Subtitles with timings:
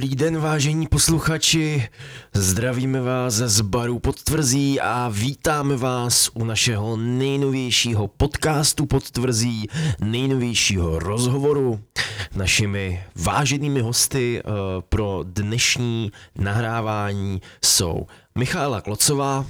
[0.00, 1.88] Dobrý den, vážení posluchači.
[2.34, 9.66] Zdravíme vás z baru Podtvrzí a vítáme vás u našeho nejnovějšího podcastu Podtvrzí,
[10.00, 11.80] nejnovějšího rozhovoru.
[12.34, 14.52] Našimi váženými hosty uh,
[14.88, 19.46] pro dnešní nahrávání jsou Michála Klocová.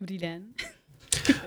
[0.00, 0.42] Dobrý den.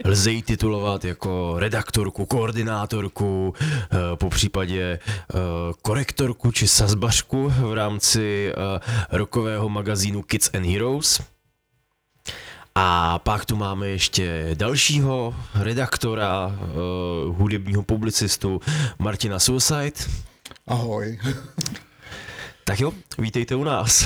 [0.05, 5.37] Lze ji titulovat jako redaktorku, koordinátorku, eh, po případě eh,
[5.81, 8.79] korektorku či sazbařku v rámci eh,
[9.11, 11.21] rokového magazínu Kids and Heroes.
[12.75, 16.59] A pak tu máme ještě dalšího redaktora,
[17.27, 18.61] hudebního publicistu
[18.99, 19.91] Martina Suicide.
[20.67, 21.19] Ahoj.
[22.63, 24.05] Tak jo, vítejte u nás.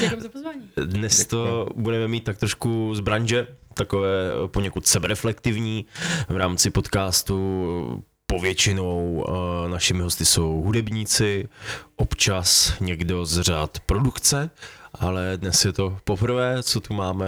[0.00, 0.70] Děkujeme za pozvání.
[0.84, 5.86] Dnes to budeme mít tak trošku z branže, takové poněkud sebereflektivní
[6.28, 8.04] v rámci podcastu.
[8.26, 9.34] Povětšinou uh,
[9.70, 11.48] našimi hosty jsou hudebníci,
[11.96, 14.50] občas někdo z řád produkce,
[14.94, 17.26] ale dnes je to poprvé, co tu máme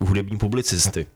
[0.00, 1.06] uh, hudební publicisty.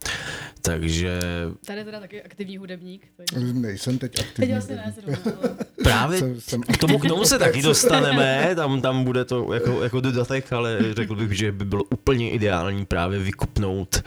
[0.62, 1.20] Takže...
[1.66, 3.06] Tady je teda taky aktivní hudebník.
[3.16, 3.52] Takže...
[3.52, 4.34] Nejsem teď aktivní.
[4.46, 5.56] Teď vlastně ne, zrovna, ale...
[5.82, 10.00] Právě jsem, k tomu, k tomu se taky dostaneme, tam, tam bude to jako, jako
[10.00, 14.02] dodatek, ale řekl bych, že by bylo úplně ideální právě vykupnout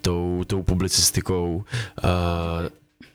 [0.00, 1.64] tou, tou publicistikou.
[2.04, 2.68] Uh,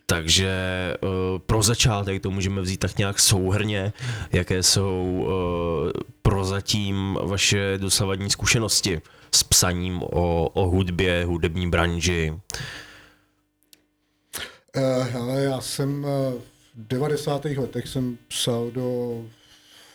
[0.09, 0.53] takže
[1.02, 3.93] uh, pro začátek to můžeme vzít tak nějak souhrně,
[4.31, 9.01] jaké jsou uh, prozatím vaše dosavadní zkušenosti
[9.35, 12.33] s psaním o, o hudbě, hudební branži.
[14.75, 16.41] Uh, hele, já jsem v
[16.75, 17.45] 90.
[17.45, 19.21] letech jsem psal do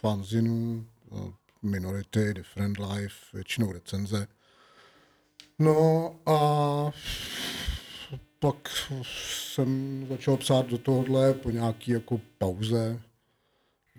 [0.00, 0.84] fanzinů
[1.62, 4.26] Minority, Different Life, většinou recenze.
[5.58, 6.38] No a
[8.44, 8.68] pak
[9.02, 13.00] jsem začal psát do tohohle po nějaký jako pauze,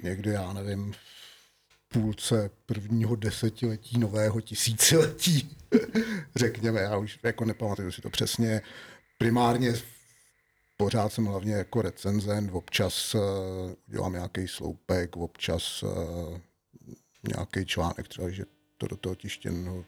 [0.04, 0.94] někdy, já nevím,
[1.88, 5.58] půlce prvního desetiletí nového tisíciletí,
[6.36, 8.62] řekněme, já už jako nepamatuju si to přesně.
[9.18, 9.74] Primárně
[10.78, 13.22] pořád jsem hlavně jako recenzent, občas uh,
[13.88, 16.40] dělám nějaký sloupek, občas uh,
[17.36, 18.44] nějaký článek, třeba, že
[18.78, 19.86] to do toho tištěného,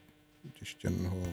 [0.53, 1.28] tištěného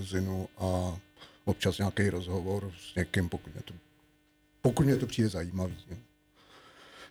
[0.00, 0.98] zinu a
[1.44, 3.74] občas nějaký rozhovor s někým, pokud mě to,
[4.62, 5.76] pokud mě to přijde zajímavý.
[5.90, 5.96] Ne?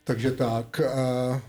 [0.04, 0.82] Takže tak.
[0.84, 1.40] Uh,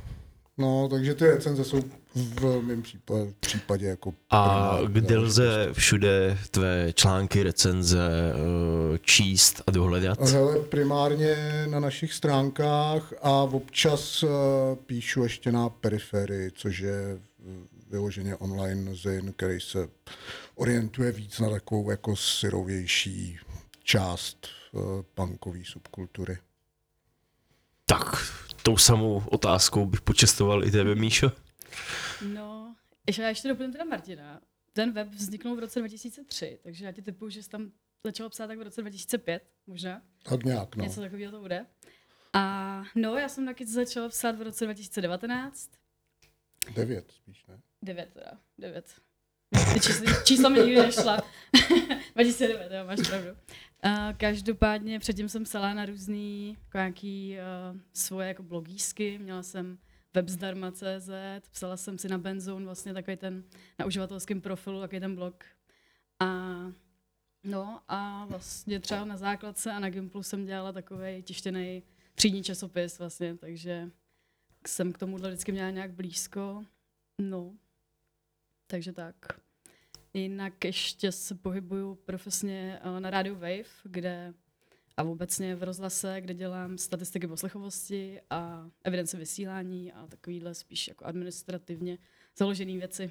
[0.59, 1.81] no, takže ty recenze jsou
[2.15, 4.15] v mém případě, případě jako...
[4.31, 10.21] A kde lze všude tvé články, recenze uh, číst a dohledat?
[10.21, 11.37] Hele, primárně
[11.71, 14.31] na našich stránkách a občas uh,
[14.87, 17.19] píšu ještě na periferii, což je
[17.91, 19.89] vyloženě online zin, který se
[20.55, 23.39] orientuje víc na takovou jako syrovější
[23.83, 26.39] část uh, punkové subkultury.
[27.87, 28.05] Tak,
[28.63, 31.33] tou samou otázkou bych počestoval i tebe, Míšo.
[32.29, 32.77] No,
[33.07, 34.41] ještě já ještě doplním teda Martina.
[34.73, 37.71] Ten web vzniknul v roce 2003, takže já ti typuju, že jsi tam
[38.05, 40.03] začal psát tak v roce 2005, možná.
[40.23, 40.85] Tak nějak, no.
[40.85, 41.67] Něco takového to bude.
[42.33, 45.71] A no, já jsem taky začala psát v roce 2019.
[46.75, 47.61] Devět spíš, ne?
[47.83, 48.95] Devět teda, devět.
[49.81, 51.19] Čísla, čísla mi nikdy nešla.
[52.15, 53.31] 2009, jo, máš pravdu.
[53.31, 57.37] Uh, každopádně předtím jsem psala na různý jako nějaký
[57.73, 59.19] uh, svoje jako blogísky.
[59.19, 59.79] Měla jsem
[60.15, 61.11] web zdarma.cz,
[61.51, 63.45] psala jsem si na Benzone vlastně takový ten
[63.79, 65.45] na uživatelském profilu, takový ten blog.
[66.21, 66.27] A
[67.45, 71.83] no a vlastně třeba na základce a na Gimplu jsem dělala takový tištěný
[72.15, 73.91] třídní časopis vlastně, takže
[74.67, 76.65] jsem k tomu vždycky měla nějak blízko.
[77.21, 77.53] No,
[78.67, 79.44] takže tak.
[80.15, 84.35] Jinak ještě se pohybuju profesně eh, na rádiu Wave, kde
[84.97, 91.05] a obecně v rozhlase, kde dělám statistiky poslechovosti a evidence vysílání a takovýhle spíš jako
[91.05, 91.99] administrativně
[92.37, 93.11] založené věci.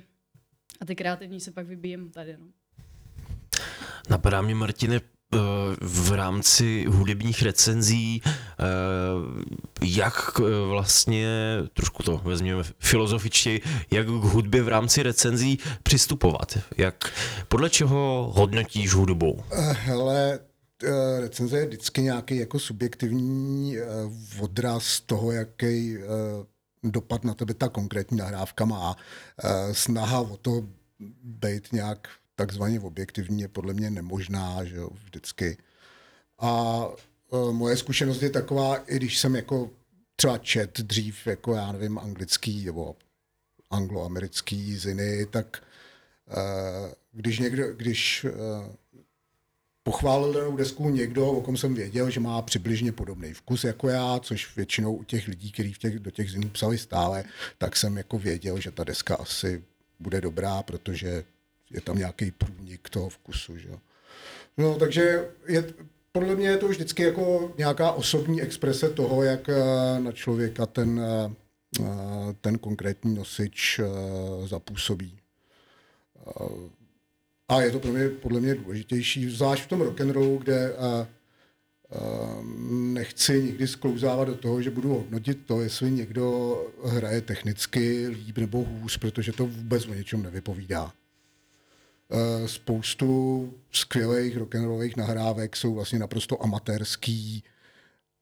[0.82, 2.38] A ty kreativní se pak vybíjem tady.
[2.38, 2.48] No.
[4.10, 5.02] Napadá mě, Martine,
[5.82, 8.64] v rámci hudebních recenzí, eh,
[9.82, 11.28] jak eh, vlastně,
[11.74, 13.62] trošku to vezměme filozofičtěji,
[13.92, 16.58] jak k hudbě v rámci recenzí přistupovat?
[16.78, 17.14] Jak,
[17.48, 19.44] podle čeho hodnotíš hudbu?
[19.72, 20.40] Hele,
[21.20, 23.78] recenze je vždycky nějaký jako subjektivní
[24.40, 25.98] odraz toho, jaký
[26.84, 28.96] dopad na tebe ta konkrétní nahrávka má.
[29.72, 30.64] Snaha o to
[31.24, 32.08] být nějak
[32.46, 35.58] takzvaně objektivní je podle mě nemožná, že jo, vždycky.
[36.40, 36.52] A
[37.30, 39.70] uh, moje zkušenost je taková, i když jsem jako
[40.16, 42.96] třeba čet dřív, jako já nevím, anglický nebo
[43.70, 45.64] angloamerický ziny, tak
[46.28, 48.32] uh, když někdo, když uh,
[49.84, 54.20] pochválil danou desku někdo, o kom jsem věděl, že má přibližně podobný vkus jako já,
[54.20, 57.24] což většinou u těch lidí, kteří těch, do těch zinů psali stále,
[57.58, 59.64] tak jsem jako věděl, že ta deska asi
[60.00, 61.24] bude dobrá, protože
[61.74, 63.58] je tam nějaký průnik toho vkusu.
[63.58, 63.70] Že?
[64.58, 65.74] No, takže je,
[66.12, 71.02] podle mě je to vždycky jako nějaká osobní exprese toho, jak eh, na člověka ten,
[71.02, 71.84] eh,
[72.42, 75.20] ten konkrétní nosič eh, zapůsobí.
[77.50, 80.74] A je to pro mě, podle mě důležitější, zvlášť v tom rock'n'rollu, kde
[82.70, 88.64] nechci nikdy sklouzávat do toho, že budu hodnotit to, jestli někdo hraje technicky líp nebo
[88.64, 90.94] hůř, protože to vůbec o něčem nevypovídá.
[92.46, 97.44] Spoustu skvělých rock'n'rollových nahrávek jsou vlastně naprosto amatérský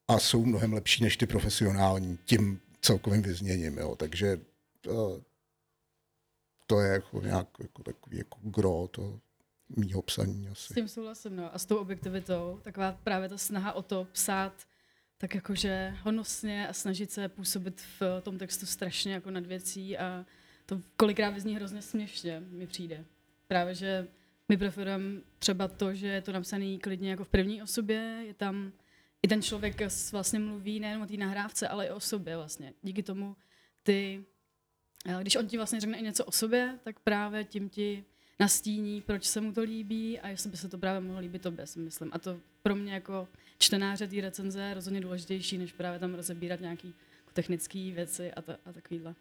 [0.07, 3.77] a jsou mnohem lepší než ty profesionální tím celkovým vyzněním.
[3.77, 3.95] Jo.
[3.95, 4.39] Takže
[6.67, 9.19] to je jako nějak jako takový jako gro to
[9.77, 10.73] mýho psaní asi.
[10.73, 11.55] S tím souhlasím, no.
[11.55, 14.53] A s tou objektivitou, taková právě ta snaha o to psát
[15.17, 20.25] tak jakože honosně a snažit se působit v tom textu strašně jako nad věcí a
[20.65, 23.05] to kolikrát vyzní hrozně směšně, mi přijde.
[23.51, 24.07] Právě, že
[24.49, 28.71] my preferujeme třeba to, že je to napsané klidně jako v první osobě, je tam
[29.23, 29.81] i ten člověk
[30.11, 32.73] vlastně mluví nejen o té nahrávce, ale i o sobě vlastně.
[32.81, 33.35] Díky tomu
[33.83, 34.25] ty
[35.21, 38.05] když on ti vlastně řekne i něco o sobě, tak právě tím ti
[38.39, 41.67] nastíní, proč se mu to líbí a jestli by se to právě mohlo líbit tobě,
[41.67, 42.09] si myslím.
[42.13, 43.27] A to pro mě jako
[43.57, 46.87] čtenáře té recenze je rozhodně důležitější, než právě tam rozebírat nějaké
[47.33, 49.15] technické věci a, ta, a takovéhle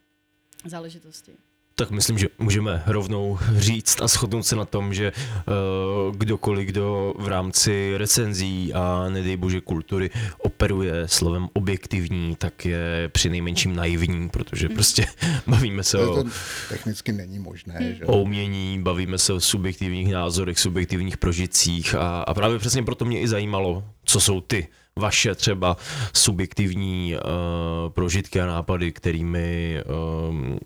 [0.65, 1.37] záležitosti
[1.81, 7.13] tak myslím, že můžeme rovnou říct a shodnout se na tom, že uh, kdokoliv, kdo
[7.19, 14.29] v rámci recenzí a nedej bože kultury operuje slovem objektivní, tak je při nejmenším naivní,
[14.29, 14.75] protože hmm.
[14.75, 15.05] prostě
[15.47, 16.23] bavíme se to o...
[16.69, 17.73] technicky není možné.
[17.73, 17.95] Hmm.
[17.95, 18.05] Že?
[18.05, 23.19] O umění, bavíme se o subjektivních názorech, subjektivních prožitcích a, a právě přesně proto mě
[23.19, 24.67] i zajímalo, co jsou ty
[24.99, 25.77] vaše třeba
[26.13, 30.57] subjektivní uh, prožitky a nápady, kterými uh,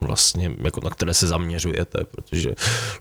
[0.00, 2.50] vlastně, jako na které se zaměřujete, protože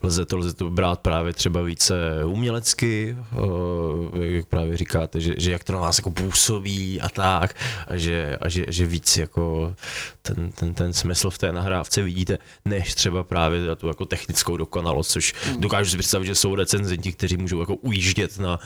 [0.03, 5.51] lze to, lze to brát právě třeba více umělecky, eh, jak právě říkáte, že, že
[5.51, 7.55] jak to na vás jako působí a tak,
[7.87, 9.75] a že, a že, že víc jako
[10.21, 14.57] ten, ten, ten smysl v té nahrávce vidíte, než třeba právě za tu jako technickou
[14.57, 15.61] dokonalost, což hmm.
[15.61, 18.59] dokážu si představit, že jsou recenzenti, kteří můžou jako ujíždět na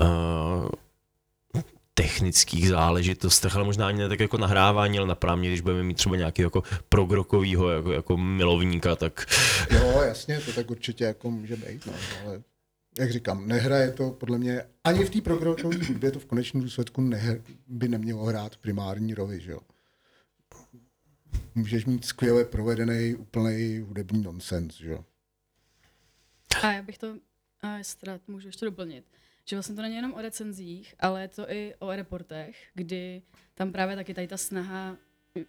[0.00, 0.68] uh,
[1.94, 6.16] technických záležitostech, ale možná ani ne tak jako nahrávání, ale napravně, když budeme mít třeba
[6.16, 9.26] nějaký jako progrokovýho jako, jako milovníka, tak...
[9.70, 11.92] Jo, jasně, to tak určitě jako může být, no,
[12.24, 12.42] ale
[12.98, 17.00] jak říkám, nehraje to podle mě, ani v té progrokové hudbě to v konečném důsledku
[17.00, 19.60] nehr, by nemělo hrát primární roli, že jo.
[21.54, 25.04] Můžeš mít skvěle provedený úplný hudební nonsens, že jo.
[26.62, 27.14] A já bych to,
[27.60, 29.04] a jestli můžu ještě doplnit,
[29.44, 33.22] že vlastně to není jenom o recenzích, ale je to i o reportech, kdy
[33.54, 34.96] tam právě taky tady ta snaha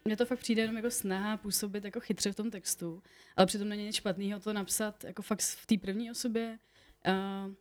[0.06, 3.04] mně to fakt přijde jenom jako snaha působit jako chytře v tom textu,
[3.36, 6.60] ale přitom není nic špatného to napsat jako fakt v té první osobě,
[7.08, 7.54] uh,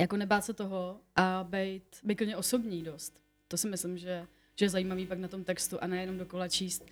[0.00, 3.20] jako nebát se toho a být, být klidně osobní dost.
[3.48, 4.26] To si myslím, že,
[4.56, 6.86] že je zajímavý pak na tom textu a nejenom dokola číst.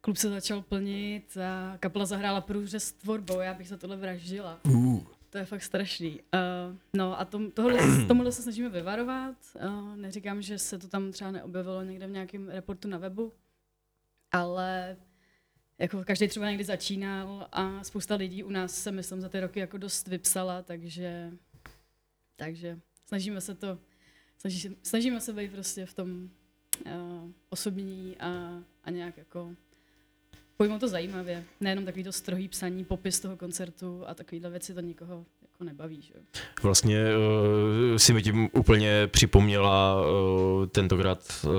[0.00, 4.60] Klub se začal plnit a kapela zahrála průřez tvorbou, já bych za tohle vraždila.
[4.64, 5.19] Uh.
[5.30, 6.20] To je fakt strašný.
[6.34, 9.36] Uh, no a tom, tohle, tomuhle se snažíme vyvarovat.
[9.54, 13.32] Uh, neříkám, že se to tam třeba neobjevilo někde v nějakém reportu na webu,
[14.32, 14.96] ale
[15.78, 19.60] jako každý třeba někdy začínal a spousta lidí u nás se myslím za ty roky
[19.60, 21.32] jako dost vypsala, takže,
[22.36, 23.78] takže snažíme se to,
[24.38, 26.30] snaží, snažíme se být prostě v tom
[26.86, 29.54] uh, osobní a, a nějak jako
[30.60, 31.44] pojmout to zajímavě.
[31.60, 35.26] Nejenom takový to strohý psaní, popis toho koncertu a takovýhle věci to nikoho
[35.60, 36.02] jako nebaví.
[36.02, 36.14] Že?
[36.62, 37.04] Vlastně
[37.90, 41.52] uh, si mi tím úplně připomněla uh, tentokrát uh,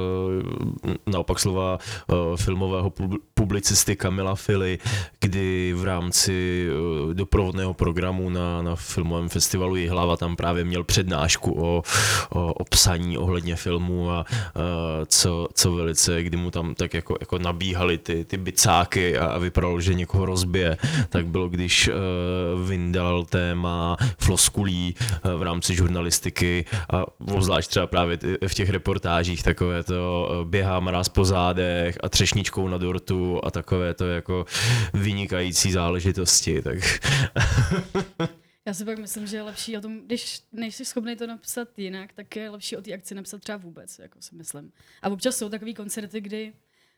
[1.06, 1.78] naopak slova
[2.08, 2.94] uh, filmového
[3.34, 4.80] publicisty Kamila Fili,
[5.20, 11.62] kdy v rámci uh, doprovodného programu na, na filmovém festivalu Jihlava tam právě měl přednášku
[11.62, 11.84] o,
[12.30, 14.62] o, o psaní ohledně filmu a uh,
[15.06, 19.38] co, co velice, kdy mu tam tak jako, jako nabíhaly ty, ty bicáky a, a
[19.38, 20.78] vypadalo, že někoho rozbije,
[21.10, 28.18] tak bylo, když uh, vyndal téma floskulí eh, v rámci žurnalistiky a obzvlášť třeba právě
[28.48, 33.52] v těch reportážích takové to eh, běhá mráz po zádech a třešničkou na dortu a
[33.52, 34.46] takové to jako
[34.94, 36.78] vynikající záležitosti, tak...
[38.66, 42.14] Já si pak myslím, že je lepší o tom, když nejsi schopný to napsat jinak,
[42.14, 44.72] tak je lepší o té akci napsat třeba vůbec, jako si myslím.
[45.02, 46.54] A občas jsou takový koncerty, kdy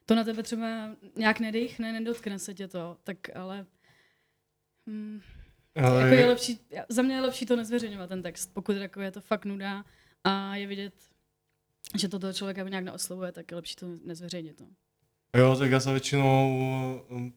[0.05, 3.65] to na tebe třeba nějak nedechne, nedotkne se tě to, tak ale
[4.88, 5.21] hmm,
[5.75, 6.01] Ale...
[6.01, 9.22] Jako je lepší, za mě je lepší to nezveřejňovat ten text, pokud jako je to
[9.22, 9.86] fakt nuda
[10.24, 10.94] a je vidět,
[11.98, 14.60] že to toho člověka nějak neoslovuje, tak je lepší to nezveřejnit.
[14.60, 14.68] No.
[15.38, 17.34] Jo, tak já se většinou um,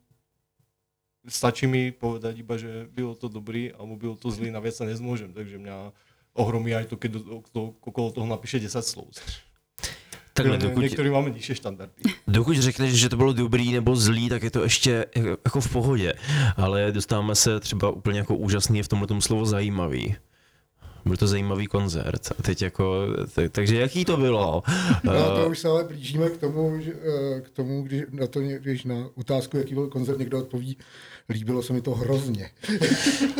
[1.29, 4.85] stačí mi povedať iba, že bylo to dobrý, alebo bylo to zlý, na věc se
[4.85, 5.73] nezmůžem, takže mě
[6.33, 9.09] ohromí aj to, keď do, to, okolo toho napíše 10 slov.
[10.37, 11.95] Takhle, dokud, některý máme nižší standardy.
[12.29, 15.07] Dokud řekneš, že to bylo dobrý nebo zlý, tak je to ještě
[15.45, 16.15] jako v pohodě.
[16.57, 20.17] Ale dostáváme se třeba úplně jako úžasný v tomhle slovo zajímavý.
[21.05, 22.33] Byl to zajímavý koncert.
[22.39, 24.63] A teď jako, tak, takže jaký to bylo?
[25.05, 28.27] No, to eh, už se ale blížíme k tomu, že, eh, k tomu když na
[28.27, 30.77] to, když na otázku, jaký byl koncert, někdo odpoví,
[31.29, 32.51] líbilo se mi to hrozně.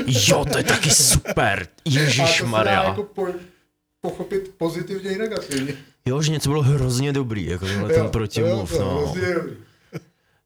[0.07, 1.69] jo, to je taky super.
[1.85, 2.85] Ježíš Maria.
[2.85, 3.27] Jako po,
[4.01, 5.75] pochopit pozitivně i negativně.
[6.07, 8.73] Jo, že něco bylo hrozně dobrý, jako tenhle ten protimluv.
[8.73, 8.99] Jo, no.
[8.99, 9.57] hrozně dobrý.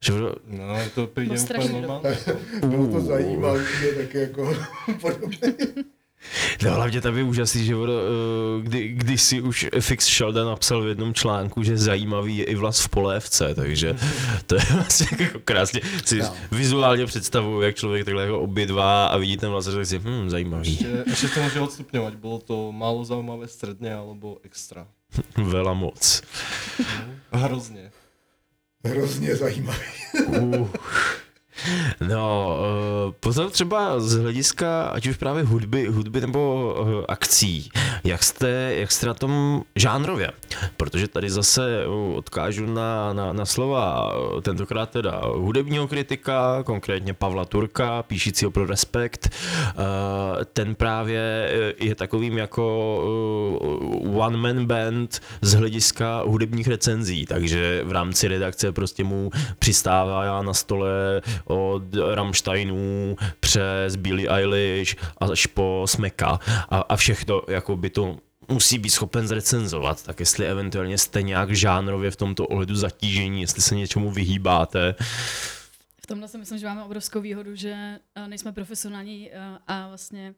[0.04, 0.12] Že...
[0.46, 2.18] No, to přijde úplně normálně.
[2.66, 3.64] Bylo to zajímavé,
[3.96, 4.56] tak jako
[5.00, 5.54] podobně.
[6.64, 10.82] No hlavně tam je úžasný, že ono, eh, kdy, když si už Fix Sheldon napsal
[10.82, 13.96] v jednom článku, že zajímavý je i vlas v polévce, takže
[14.46, 16.34] to je vlastně jako krásně, si no.
[16.50, 20.70] vizuálně představuju, jak člověk takhle jako obědvá a vidí ten vlas a si, hm, zajímavý.
[20.70, 24.86] Ještě, ještě to může odstupňovat, bylo to málo zajímavé středně alebo extra.
[25.36, 26.22] Vela moc.
[27.32, 27.92] Hrozně.
[28.84, 29.84] Hrozně zajímavý.
[30.26, 30.68] uh.
[32.08, 32.56] No,
[33.06, 37.70] uh, potom třeba z hlediska, ať už právě hudby, hudby nebo uh, akcí,
[38.04, 40.30] jak jste, jak jste na tom žánrově?
[40.76, 44.12] Protože tady zase uh, odkážu na, na, na slova
[44.42, 49.30] tentokrát teda hudebního kritika, konkrétně Pavla Turka, píšícího pro Respekt.
[50.52, 51.50] Ten právě
[51.80, 52.96] je takovým jako
[54.02, 60.54] uh, one-man band z hlediska hudebních recenzí, takže v rámci redakce prostě mu přistává na
[60.54, 60.90] stole
[61.50, 61.82] od
[62.14, 66.38] Rammsteinů přes Billie Eilish až po Smeka
[66.68, 68.16] a, a všechno jako by to
[68.50, 73.62] musí být schopen zrecenzovat, tak jestli eventuálně jste nějak žánrově v tomto ohledu zatížení, jestli
[73.62, 74.94] se něčemu vyhýbáte.
[76.02, 80.34] V tomhle si myslím, že máme obrovskou výhodu, že eh, nejsme profesionální eh, a vlastně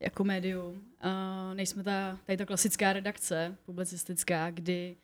[0.00, 0.82] jako médium.
[1.00, 4.96] Eh, nejsme ta, tady ta klasická redakce publicistická, kdy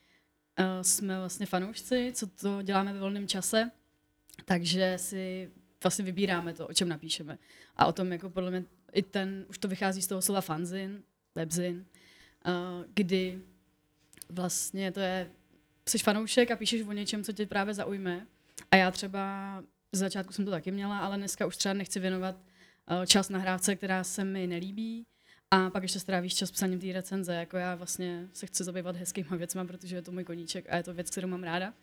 [0.83, 3.71] jsme vlastně fanoušci, co to děláme ve volném čase
[4.45, 5.50] takže si
[5.83, 7.38] vlastně vybíráme to, o čem napíšeme.
[7.76, 11.02] A o tom jako podle mě i ten, už to vychází z toho slova fanzin,
[11.35, 11.87] webzin,
[12.47, 13.42] uh, kdy
[14.28, 15.30] vlastně to je,
[15.88, 18.26] jsi fanoušek a píšeš o něčem, co tě právě zaujme.
[18.71, 22.37] A já třeba z začátku jsem to taky měla, ale dneska už třeba nechci věnovat
[22.37, 25.07] uh, čas nahrávce, která se mi nelíbí.
[25.50, 27.35] A pak ještě strávíš čas psaním té recenze.
[27.35, 30.83] Jako já vlastně se chci zabývat hezkýma věcma, protože je to můj koníček a je
[30.83, 31.75] to věc, kterou mám ráda.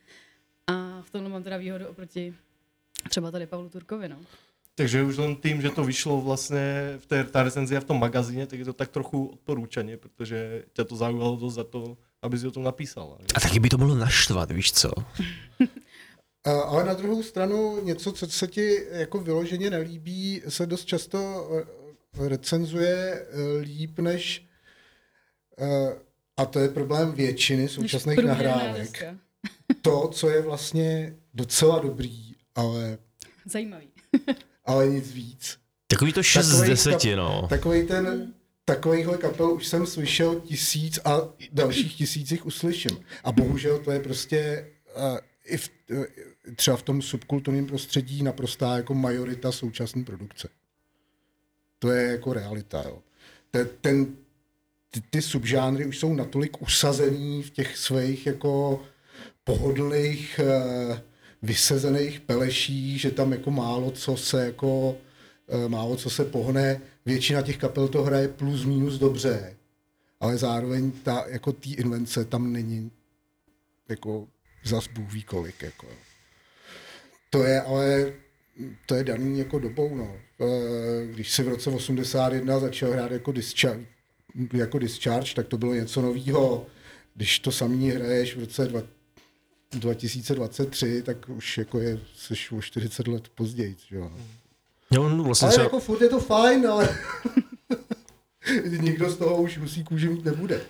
[0.68, 2.36] A v tomhle mám teda výhodu oproti
[3.10, 4.10] třeba tady Pavlu Turkovi.
[4.10, 4.18] No.
[4.76, 8.48] Takže už len tým, že to vyšlo vlastně v té ta recenzia v tom magazíně,
[8.48, 12.48] tak je to tak trochu odporučeně, protože tě to zaujalo dost za to, aby si
[12.48, 13.18] o tom napísala.
[13.36, 14.92] A taky by to mohlo naštvat, víš co?
[16.46, 22.28] Ale na druhou stranu něco, co se ti jako vyloženě nelíbí, se dost často eh,
[22.28, 24.46] recenzuje eh, líp než
[25.60, 25.96] eh,
[26.38, 29.04] a to je problém většiny současných nahrávek.
[29.82, 32.98] To, co je vlastně docela dobrý, ale...
[33.46, 33.88] Zajímavý.
[34.66, 35.58] ale nic víc.
[35.88, 37.48] Takový to 6 z 10, no.
[37.50, 38.34] Takový ten,
[38.66, 41.22] takovýhle kapel už jsem slyšel tisíc a
[41.52, 43.00] dalších tisících uslyším.
[43.24, 46.06] A bohužel to je prostě uh, i v, uh,
[46.56, 50.50] třeba v tom subkulturním prostředí naprostá jako majorita současné produkce.
[51.80, 53.00] To je jako realita, jo.
[53.52, 54.16] Ten, ten,
[54.90, 58.84] ty, ty subžánry už jsou natolik usazený v těch svých jako
[59.44, 60.98] pohodlných uh,
[61.42, 64.98] vysezených peleší, že tam jako málo co se jako
[65.48, 66.82] eh, málo co se pohne.
[67.06, 69.56] Většina těch kapel to hraje plus minus dobře,
[70.20, 72.92] ale zároveň ta, jako tý invence tam není
[73.90, 74.28] jako
[74.66, 75.62] zas Bůh ví kolik.
[75.62, 75.88] Jako.
[77.30, 78.14] To je ale
[78.86, 79.96] to je daný jako dobou.
[79.96, 80.16] No.
[80.42, 83.86] Eh, když si v roce 81 začal hrát jako discharge,
[84.54, 86.68] jako discharge tak to bylo něco nového.
[87.16, 88.68] Když to samý hraješ v roce
[89.76, 94.12] 2023, tak už jako je, jsi o 40 let později, jo.
[94.92, 95.64] Jo, no, vlastně ale třeba...
[95.64, 96.90] jako furt je to fajn, ale
[98.80, 100.62] nikdo z toho už musí kůži mít nebude.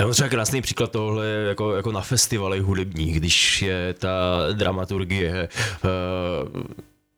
[0.00, 5.48] Já třeba krásný příklad tohle jako, jako na festivalech hudebních, když je ta dramaturgie
[6.54, 6.62] uh,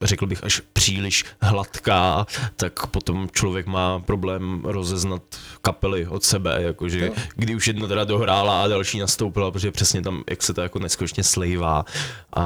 [0.03, 5.23] řekl bych, až příliš hladká, tak potom člověk má problém rozeznat
[5.61, 7.13] kapely od sebe, jakože jo.
[7.37, 10.79] kdy už jedna teda dohrála a další nastoupila, protože přesně tam, jak se to jako
[10.79, 11.85] neskutečně slejvá
[12.33, 12.45] a,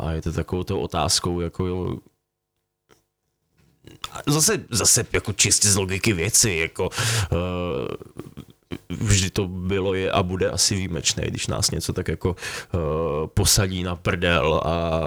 [0.00, 1.96] a je to takovou to otázkou, jako
[4.26, 7.38] zase, zase jako čistě z logiky věci, jako uh,
[8.88, 12.80] vždy to bylo je a bude asi výjimečné, když nás něco tak jako uh,
[13.26, 15.00] posadí na prdel a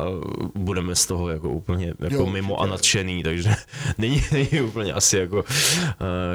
[0.56, 3.56] budeme z toho jako úplně jako jo, mimo a nadšený, takže
[3.98, 5.46] není, není úplně asi jako uh,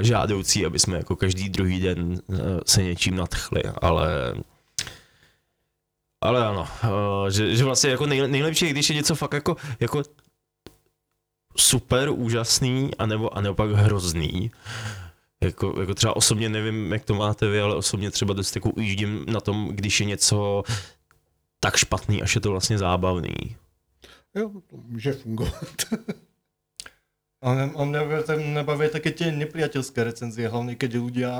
[0.00, 4.34] žádoucí, aby jsme jako každý druhý den uh, se něčím nadchli, ale
[6.20, 9.56] ale ano, uh, že, že vlastně jako nej, nejlepší je, když je něco fakt jako,
[9.80, 10.02] jako
[11.56, 14.50] super úžasný, anebo, anebo pak hrozný.
[15.44, 19.24] Jako, jako třeba osobně nevím, jak to máte vy, ale osobně třeba dost jako ujíždím
[19.28, 20.62] na tom, když je něco
[21.60, 23.56] tak špatný, až je to vlastně zábavný.
[24.34, 25.76] Jo, to může fungovat.
[27.42, 28.00] A, a mňa
[28.36, 31.32] nebaví také tie nepriateľské recenzie, hlavne keď ľudia,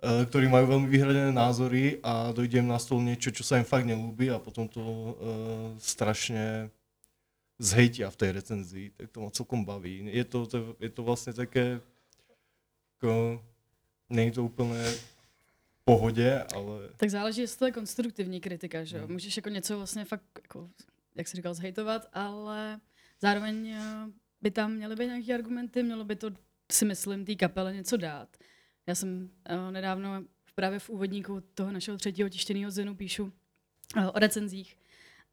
[0.00, 3.84] e, ktorí majú veľmi vyhradené názory a dojde na stôl niečo, čo sa im fakt
[3.84, 5.12] nelúbi a potom to uh,
[5.76, 6.72] strašne
[7.60, 10.08] zhejtia v tej recenzii, tak to ma celkom baví.
[10.08, 11.84] Je to, to, je to vlastne také,
[13.00, 13.44] ako,
[14.10, 14.84] není to úplně
[15.84, 16.88] pohodě, ale...
[16.96, 19.02] Tak záleží, jestli to je konstruktivní kritika, že jo?
[19.02, 19.12] Hmm.
[19.12, 20.70] Můžeš jako něco vlastně fakt, jako,
[21.14, 22.80] jak jsi říkal, zhejtovat, ale
[23.20, 24.06] zároveň eh,
[24.42, 26.30] by tam měly být nějaké argumenty, mělo by to,
[26.72, 28.36] si myslím, té kapele něco dát.
[28.86, 34.18] Já jsem uh, nedávno právě v úvodníku toho našeho třetího tištěného zenu píšu uh, o
[34.18, 34.76] recenzích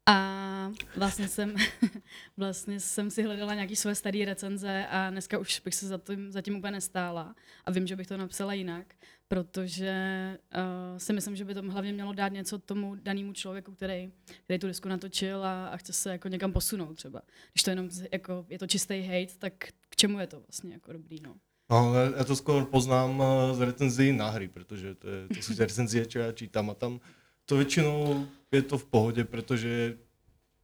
[0.08, 1.54] a vlastně jsem,
[2.36, 6.32] vlastně jsem si hledala nějaké své staré recenze a dneska už bych se za tím,
[6.32, 7.34] za tím úplně nestála
[7.64, 8.94] a vím, že bych to napsala jinak,
[9.28, 9.92] protože
[10.56, 14.12] uh, si myslím, že by to hlavně mělo dát něco tomu danému člověku, který,
[14.44, 17.22] který tu disku natočil a, a chce se jako někam posunout třeba.
[17.52, 19.52] Když to jenom jako, je to čistý hate, tak
[19.88, 21.34] k čemu je to vlastně jako dobrý, no.
[21.70, 25.54] No, já to skoro poznám eh, z recenzí na hry, protože to, je, to jsou
[25.58, 27.00] recenzie, čo já čítám a tam
[27.48, 29.96] to většinou je to v pohodě, protože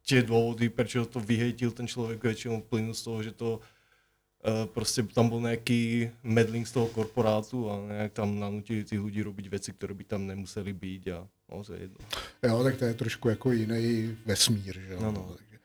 [0.04, 5.02] tie dôvody, prečo to vyhejtil ten člověk většinou plynu z toho, že to uh, prostě
[5.02, 9.72] tam byl nějaký medling z toho korporátu a nějak tam nanutili ty lidi robiť věci,
[9.72, 11.98] které by tam nemuseli být a no, to je jedno.
[12.42, 14.98] Jo, tak to je trošku jako jiný vesmír, že jo.
[15.02, 15.34] No, no.
[15.36, 15.58] Takže...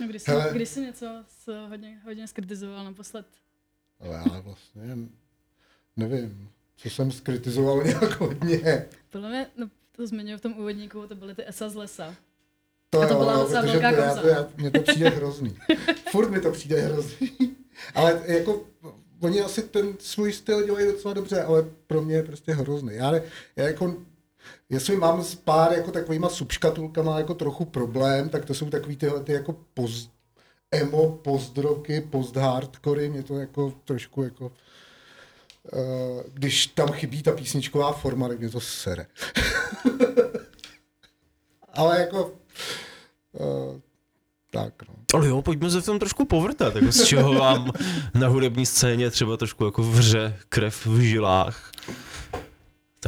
[0.00, 0.50] No, kdy, jsi, Hele...
[0.52, 3.26] kdy jsi něco s, hodně, hodně skritizoval naposled?
[4.00, 4.82] Ale já vlastně
[5.96, 8.86] nevím, co jsem skritizoval nějak hodně.
[9.10, 12.14] Podle mě, no, to zmiňuji v tom úvodníku, to byly ty esa z lesa.
[12.90, 15.56] To, a to jo, byla docela velká to, já, to, já, mně to přijde hrozný.
[16.10, 17.56] Furt mi to přijde hrozný.
[17.94, 18.64] ale jako,
[19.20, 22.94] oni asi ten svůj styl dělají docela dobře, ale pro mě je prostě hrozný.
[22.94, 23.12] Já,
[23.56, 23.96] já jako,
[24.68, 29.20] jestli mám s pár jako takovýma subškatulkama jako trochu problém, tak to jsou takový tyhle
[29.20, 30.10] ty jako post,
[30.70, 34.52] emo, postdroky, post-hardcory, mě to jako trošku jako
[36.32, 39.06] když tam chybí ta písničková forma, tak mě to sere.
[41.74, 42.32] Ale jako
[43.32, 43.80] uh,
[44.50, 44.94] tak, no.
[45.14, 47.70] Ale jo, pojďme se v tom trošku povrtat, jako z čeho vám
[48.14, 51.70] na hudební scéně třeba trošku jako vře krev v žilách.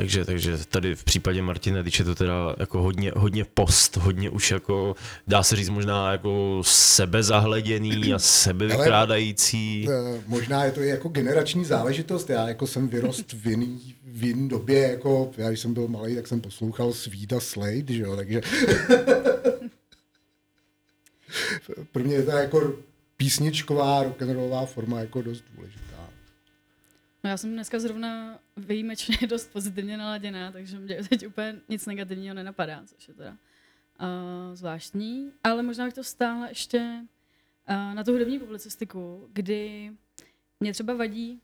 [0.01, 4.31] Takže, takže tady v případě Martina, když je to teda jako hodně, hodně post, hodně
[4.31, 9.89] už jako, dá se říct možná jako sebezahleděný a sebevykrádající.
[9.89, 14.25] Ale, eh, možná je to jako generační záležitost, já jako jsem vyrost v jiný, v
[14.25, 18.17] jiný době, jako já když jsem byl malý, tak jsem poslouchal Svída Slade, že jo,
[18.17, 18.41] takže
[21.93, 22.73] pro mě je to jako
[23.17, 25.90] písničková rock'n'rollová forma jako dost důležitá.
[27.25, 32.35] No já jsem dneska zrovna výjimečně dost pozitivně naladěná, takže mě teď úplně nic negativního
[32.35, 34.07] nenapadá, což je teda uh,
[34.55, 35.33] zvláštní.
[35.45, 37.01] Ale možná bych to stála ještě
[37.69, 39.93] uh, na tu hudební publicistiku, kdy
[40.61, 41.41] mě třeba vadí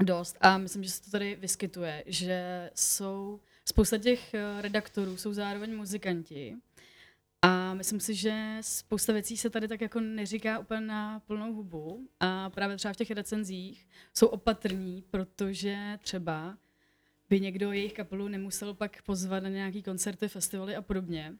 [0.00, 5.76] dost a myslím, že se to tady vyskytuje, že jsou spousta těch redaktorů jsou zároveň
[5.76, 6.56] muzikanti
[7.42, 12.08] a myslím si, že spousta věcí se tady tak jako neříká úplně na plnou hubu.
[12.20, 16.58] A právě třeba v těch recenzích jsou opatrní, protože třeba
[17.30, 21.34] by někdo jejich kapelu nemusel pak pozvat na nějaký koncerty, festivaly a podobně.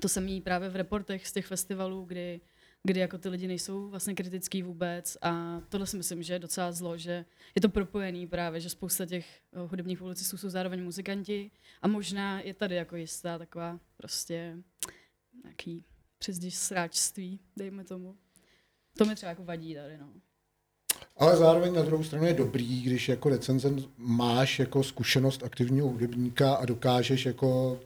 [0.00, 2.40] To se mí právě v reportech z těch festivalů, kdy,
[2.82, 5.16] kdy jako ty lidi nejsou vlastně kritický vůbec.
[5.22, 9.06] A tohle si myslím, že je docela zlo, že je to propojený právě, že spousta
[9.06, 11.50] těch eh, hudebních publicistů jsou zároveň muzikanti.
[11.82, 14.56] A možná je tady jako jistá taková prostě
[15.44, 15.84] nějaký
[16.18, 18.16] přezdíž sráčství, dejme tomu.
[18.98, 20.08] To mi třeba jako vadí tady, no.
[21.16, 26.54] Ale zároveň na druhou stranu je dobrý, když jako recenzent máš jako zkušenost aktivního hudebníka
[26.54, 27.80] a dokážeš jako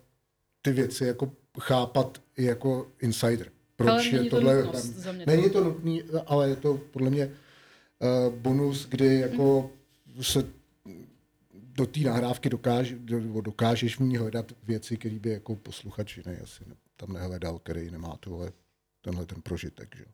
[0.62, 3.50] ty věci jako chápat i jako insider.
[3.76, 4.62] Proč ale je tohle?
[4.62, 9.70] To za mě není to nutný, ale je to podle mě uh, bonus, kdy jako
[10.16, 10.24] mm.
[10.24, 10.44] se
[11.54, 16.36] do té nahrávky dokáže, do, dokážeš v ní hledat věci, které by jako posluchač jiný
[16.36, 16.64] asi
[16.98, 18.52] tam nehledal, který nemá tohle,
[19.00, 19.96] tenhle ten prožitek.
[19.96, 20.04] Že?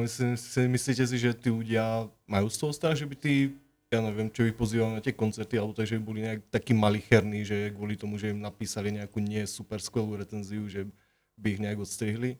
[0.00, 3.56] Myslím, si, myslíte si, že ty ľudia majú z toho strach, že by ty,
[3.88, 6.76] ja neviem, čo ich pozývali na tie koncerty, alebo tak, že by boli nejak takí
[6.76, 10.84] malicherní, že kvôli tomu, že im napísali nejakú nie super skvelú recenziu, že
[11.40, 12.36] by ich nejak odstrihli?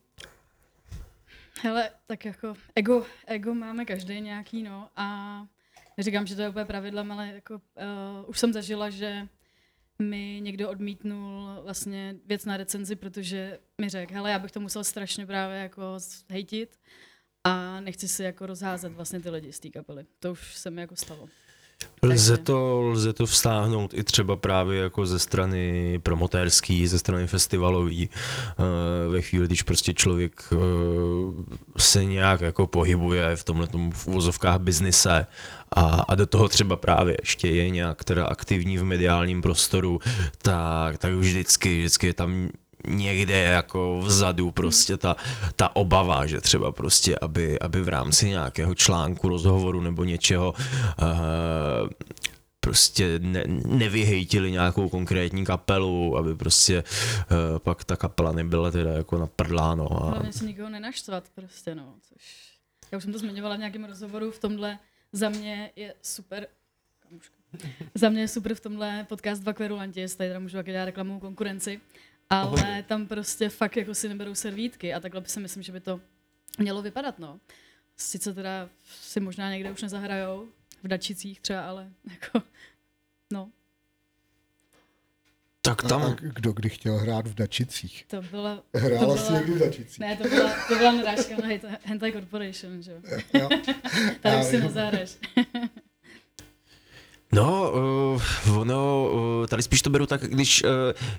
[1.62, 4.88] Hele, tak jako ego, ego máme každý nějaký, no.
[4.96, 5.06] A
[5.96, 9.28] neříkám, že to je úplně pravidlem, ale jako, uh, už jsem zažila, že
[9.98, 14.84] mi někdo odmítnul vlastně věc na recenzi, protože mi řekl, hele, já bych to musel
[14.84, 16.78] strašně právě jako hejtit
[17.44, 20.06] a nechci si jako rozházet vlastně ty lidi z té kapely.
[20.18, 21.28] To už se mi jako stalo.
[22.02, 28.10] Lze to, lze to vstáhnout i třeba právě jako ze strany promotérský, ze strany festivalový.
[28.10, 30.56] Eh, ve chvíli, když prostě člověk eh,
[31.76, 35.26] se nějak jako pohybuje v tomhle v uvozovkách biznise
[35.76, 40.00] a, a do toho třeba právě ještě je nějak teda aktivní v mediálním prostoru,
[40.42, 42.48] tak, tak vždycky, vždycky je tam
[42.86, 45.16] někde jako vzadu prostě ta,
[45.56, 51.88] ta obava, že třeba prostě, aby, aby v rámci nějakého článku, rozhovoru nebo něčeho uh,
[52.60, 59.18] prostě ne, nevyhejtili nějakou konkrétní kapelu, aby prostě uh, pak ta kapela nebyla teda jako
[59.18, 60.02] naprdláno.
[60.02, 60.10] A...
[60.10, 62.46] Hlavně si nikoho nenaštvat prostě, no, což
[62.92, 64.78] já už jsem to zmiňovala v nějakém rozhovoru, v tomhle
[65.12, 66.46] za mě je super,
[67.94, 70.84] za mě je super v tomhle podcast Dva kverulanti, jestli tady teda můžu taky dělat
[70.84, 71.80] reklamu konkurenci,
[72.30, 76.00] ale tam prostě fakt jako si neberou servítky a takhle si myslím, že by to
[76.58, 77.40] mělo vypadat, no.
[77.96, 80.48] Sice teda si možná někde už nezahrajou,
[80.82, 82.42] v Dačicích třeba, ale jako,
[83.32, 83.50] no.
[85.60, 86.02] Tak tam...
[86.02, 88.04] A, a kdo kdy chtěl hrát v Dačicích?
[88.08, 88.62] To byla...
[88.74, 89.98] Hrála jsi někdy v Dačicích?
[89.98, 93.00] Ne, to byla, to byla narážka na Hentai Corporation, že jo.
[94.20, 95.18] Tady už si nezahraješ.
[97.32, 97.72] No,
[98.46, 100.70] uh, ono, uh, tady spíš to beru tak, když, uh,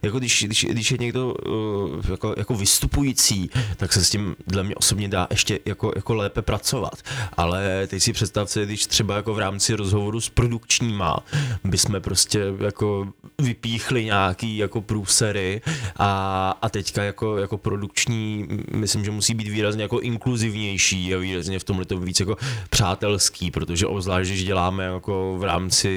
[0.02, 4.64] jako když, když, když je někdo uh, jako, jako vystupující, tak se s tím dle
[4.64, 6.94] mě osobně dá ještě jako, jako lépe pracovat.
[7.38, 11.18] Ale teď si představte, když třeba jako v rámci rozhovoru s produkčníma
[11.64, 13.08] bychom prostě jako
[13.42, 15.62] vypíchli nějaký jako průsery
[15.96, 21.60] a, a teďka jako, jako produkční, myslím, že musí být výrazně jako inkluzivnější a výrazně
[21.60, 22.38] v tomhle to víc jako
[22.70, 25.97] přátelský, protože obzvlášť, když děláme jako v rámci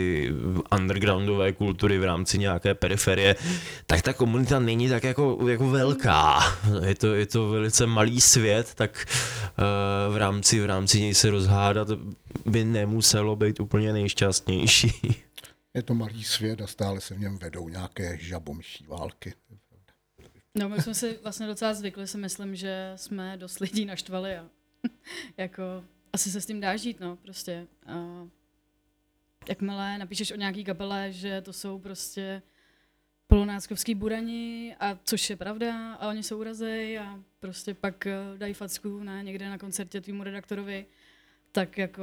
[0.73, 3.37] undergroundové kultury v rámci nějaké periferie,
[3.87, 6.41] tak ta komunita není tak jako, jako velká.
[6.85, 11.31] Je to, je to velice malý svět, tak uh, v rámci, v rámci něj se
[11.31, 11.89] rozhádat
[12.47, 14.93] by nemuselo být úplně nejšťastnější.
[15.75, 19.35] Je to malý svět a stále se v něm vedou nějaké žabomší války.
[20.59, 24.45] No, my jsme si vlastně docela zvykli, si myslím, že jsme dost lidí naštvali a
[25.37, 25.63] jako
[26.13, 27.67] asi se s tím dá žít, no, prostě.
[27.87, 28.27] A
[29.49, 32.43] jakmile napíšeš o nějaký kapele, že to jsou prostě
[33.27, 38.55] polonáckovský burani, a což je pravda, a oni jsou urazej a prostě pak eh, dají
[38.55, 40.87] facku na někde na koncertě tvýmu redaktorovi,
[41.53, 42.03] tak jako,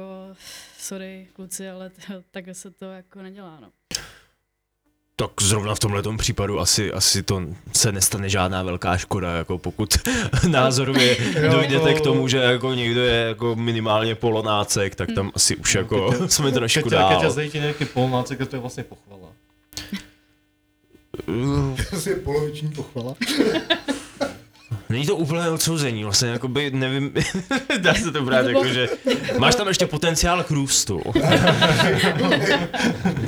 [0.78, 1.90] sorry kluci, ale
[2.30, 3.72] tak se to jako nedělá, no.
[5.20, 9.98] Tak zrovna v tomhle případu asi, asi to se nestane žádná velká škoda, jako pokud
[10.48, 11.16] názorově
[11.50, 16.10] dojdete k tomu, že jako někdo je jako minimálně polonácek, tak tam asi už jako
[16.10, 17.08] keď, jsme trošku dál.
[17.08, 19.28] Keď ťa zajte nějaký polonácek, to je vlastně pochvala.
[21.90, 23.14] To je poloviční pochvala.
[24.88, 27.14] Není to úplné odsouzení, vlastně jako by, nevím,
[27.78, 28.88] dá se to brát jako, že
[29.38, 31.02] máš tam ještě potenciál k růstu.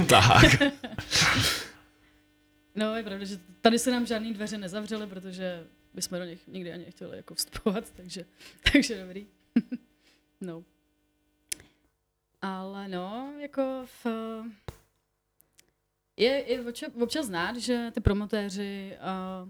[0.06, 0.62] tak.
[2.80, 6.72] No, je pravda, že tady se nám žádný dveře nezavřely, protože bychom do nich nikdy
[6.72, 8.24] ani nechtěli jako vstupovat, takže,
[8.72, 9.26] takže dobrý.
[10.40, 10.64] no.
[12.42, 14.06] Ale no, jako v,
[16.16, 18.96] je, je občas, občas znát, že ty promotéři
[19.42, 19.48] uh,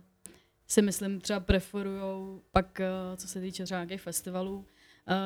[0.66, 4.64] si myslím třeba preferují pak, uh, co se týče třeba nějakých festivalů, uh,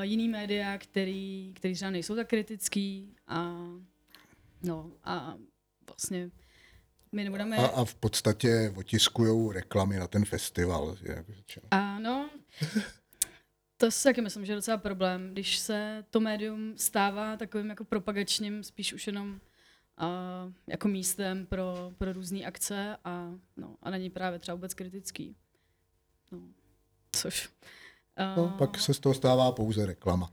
[0.00, 3.56] jiný média, který, který třeba nejsou tak kritický a
[4.62, 5.36] no a
[5.86, 6.30] vlastně
[7.14, 7.56] my nebudeme...
[7.56, 10.96] A, a v podstatě otiskují reklamy na ten festival.
[11.70, 12.30] Ano,
[13.76, 17.84] to si taky myslím, že je docela problém, když se to médium stává takovým jako
[17.84, 24.10] propagačním, spíš už jenom uh, jako místem pro, pro různé akce a, no, a není
[24.10, 25.36] právě třeba vůbec kritický.
[26.32, 26.38] No,
[27.12, 27.48] což...
[28.36, 30.30] Uh, no, pak se z toho stává pouze reklama.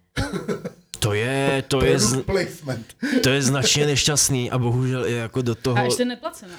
[1.02, 2.24] To je, to je, z,
[3.24, 5.78] to je značně nešťastný a bohužel i jako do toho...
[5.78, 6.56] A ještě neplacená.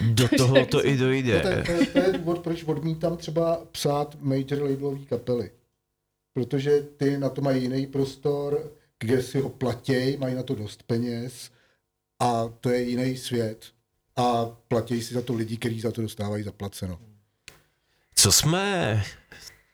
[0.00, 1.34] Do toho to i dojde.
[1.34, 5.50] No to, je, to, je, to je důvod, proč odmítám třeba psát major labelové kapely.
[6.32, 10.82] Protože ty na to mají jiný prostor, kde si ho platějí, mají na to dost
[10.82, 11.50] peněz
[12.20, 13.66] a to je jiný svět.
[14.16, 16.98] A platí si za to lidi, kteří za to dostávají zaplaceno.
[18.14, 19.02] Co jsme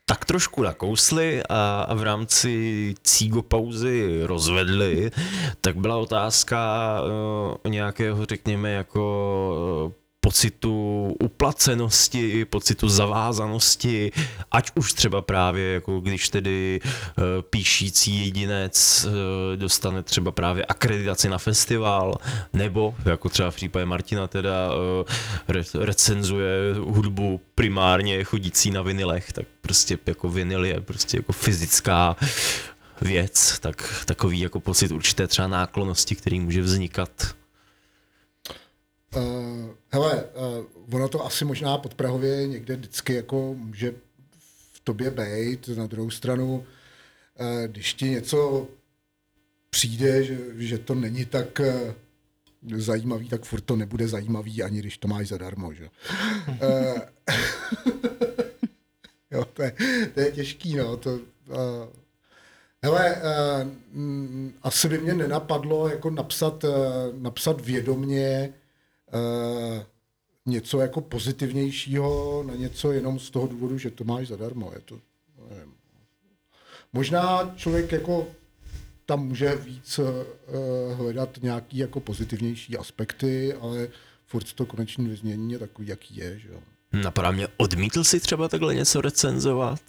[0.06, 5.10] tak trošku nakousli a, v rámci cígo pauzy rozvedli,
[5.60, 7.00] tak byla otázka
[7.64, 9.92] uh, nějakého, řekněme, jako
[10.24, 14.12] pocitu uplacenosti, pocitu zavázanosti,
[14.50, 19.12] ať už třeba právě jako když tedy uh, píšící jedinec uh,
[19.56, 22.14] dostane třeba právě akreditaci na festival,
[22.52, 24.70] nebo jako třeba v případě Martina teda
[25.48, 32.16] re- recenzuje hudbu primárně chodící na vinilech, tak prostě jako vinyl je prostě jako fyzická
[33.00, 37.10] věc, tak takový jako pocit určité třeba náklonosti, který může vznikat
[39.16, 43.94] Uh, hele, uh, ono to asi možná podprahově někde vždycky jako může
[44.72, 45.68] v tobě být.
[45.68, 48.68] Na druhou stranu, uh, když ti něco
[49.70, 54.98] přijde, že, že to není tak uh, zajímavý, tak furt to nebude zajímavý, ani když
[54.98, 55.72] to máš zadarmo.
[55.72, 55.88] Že?
[56.48, 57.00] uh,
[59.30, 59.72] jo, to, je,
[60.14, 60.96] to je těžký, no.
[60.96, 61.20] To, uh,
[62.82, 66.72] hele, uh, m, asi by mě nenapadlo jako napsat, uh,
[67.12, 68.54] napsat vědomně
[70.46, 74.72] něco jako pozitivnějšího na něco jenom z toho důvodu, že to máš zadarmo.
[74.74, 75.00] Je to,
[75.50, 75.74] nevím.
[76.92, 78.26] Možná člověk jako
[79.06, 80.06] tam může víc uh,
[80.96, 83.88] hledat nějaký jako pozitivnější aspekty, ale
[84.26, 86.38] furt to konečné vyznění je takový, jaký je.
[86.38, 86.60] Že jo.
[86.92, 89.80] Napadá mě, odmítl si třeba takhle něco recenzovat?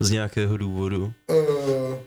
[0.00, 1.12] Z nějakého důvodu?
[1.30, 1.98] Uh,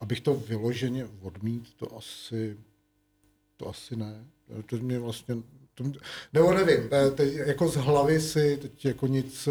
[0.00, 2.56] abych to vyloženě odmít, to asi,
[3.56, 4.24] to asi ne.
[4.66, 5.34] To mě vlastně,
[5.74, 5.84] to,
[6.32, 9.48] nebo nevím, teď jako z hlavy si teď jako nic,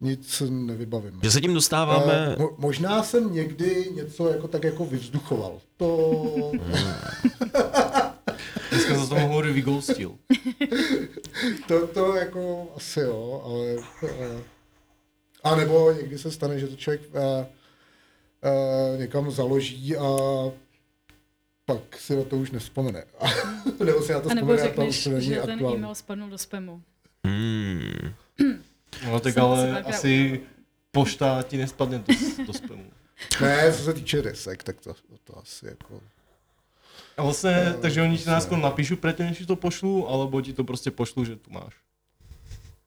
[0.00, 1.20] nic nevybavím.
[1.22, 2.36] Že se tím dostáváme...
[2.38, 5.60] Mo, možná jsem někdy něco jako tak jako vyvzduchoval.
[5.76, 6.52] To...
[8.70, 10.16] Dneska za to mohl vygoustil.
[11.68, 13.76] to, to jako asi jo, ale...
[15.44, 20.02] A nebo někdy se stane, že to člověk uh, uh, někam založí a
[21.66, 23.04] pak si na to už nespomene.
[23.84, 25.60] nebo si na to a nebo vzpomene řekneš, a to že aktuální.
[25.62, 26.82] ten e-mail spadnul do spamu.
[27.26, 28.14] Hmm.
[29.06, 30.40] No tak Jsem ale asi
[30.92, 32.14] pošta ti nespadne do,
[32.46, 32.84] do spamu.
[33.40, 36.00] Ne, co se týče desek, tak to, to asi jako...
[37.16, 40.52] A vlastně, No, takže oni ti se- napíšu predtým, než ti to pošlu, alebo ti
[40.52, 41.74] to prostě pošlu, že tu máš.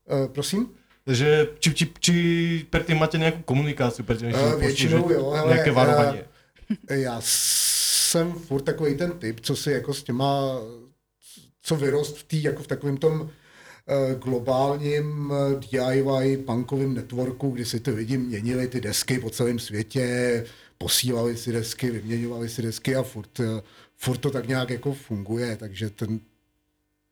[0.05, 0.69] Uh, prosím?
[1.05, 2.13] Takže či, či, či
[2.69, 5.71] predtým máte nejakú komunikáciu, predtým, než ti Eh, to pošlu, většinou že jo, hele, nejaké
[5.71, 6.23] varovanie.
[6.89, 7.21] Já
[8.09, 10.59] jsem furt takový ten typ, co si jako s těma,
[11.61, 13.29] co vyrost v tý, jako v takovém tom
[13.87, 19.59] eh, globálním eh, DIY punkovém networku, kdy si ty lidi měnili ty desky po celém
[19.59, 20.45] světě,
[20.77, 23.61] posílali si desky, vyměňovali si desky a furt, eh,
[23.97, 26.19] furt to tak nějak jako funguje, takže ten,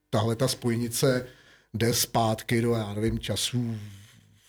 [0.09, 1.27] tahle ta spojnice
[1.73, 3.75] jde zpátky do, já nevím, časů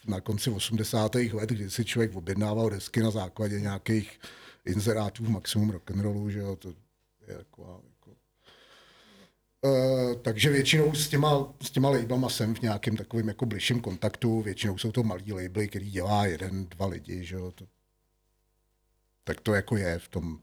[0.06, 1.14] na konci 80.
[1.14, 4.20] let, kdy si člověk objednával desky na základě nějakých
[4.64, 8.16] inzerátů v maximum rock'n'rollu, že jo, to je jako, jako
[9.64, 14.42] Uh, takže většinou s těma, s těma labelama jsem v nějakém takovém jako bližším kontaktu,
[14.42, 17.66] většinou jsou to malý labely, který dělá jeden, dva lidi, že jo, to,
[19.24, 20.40] tak to jako je v tom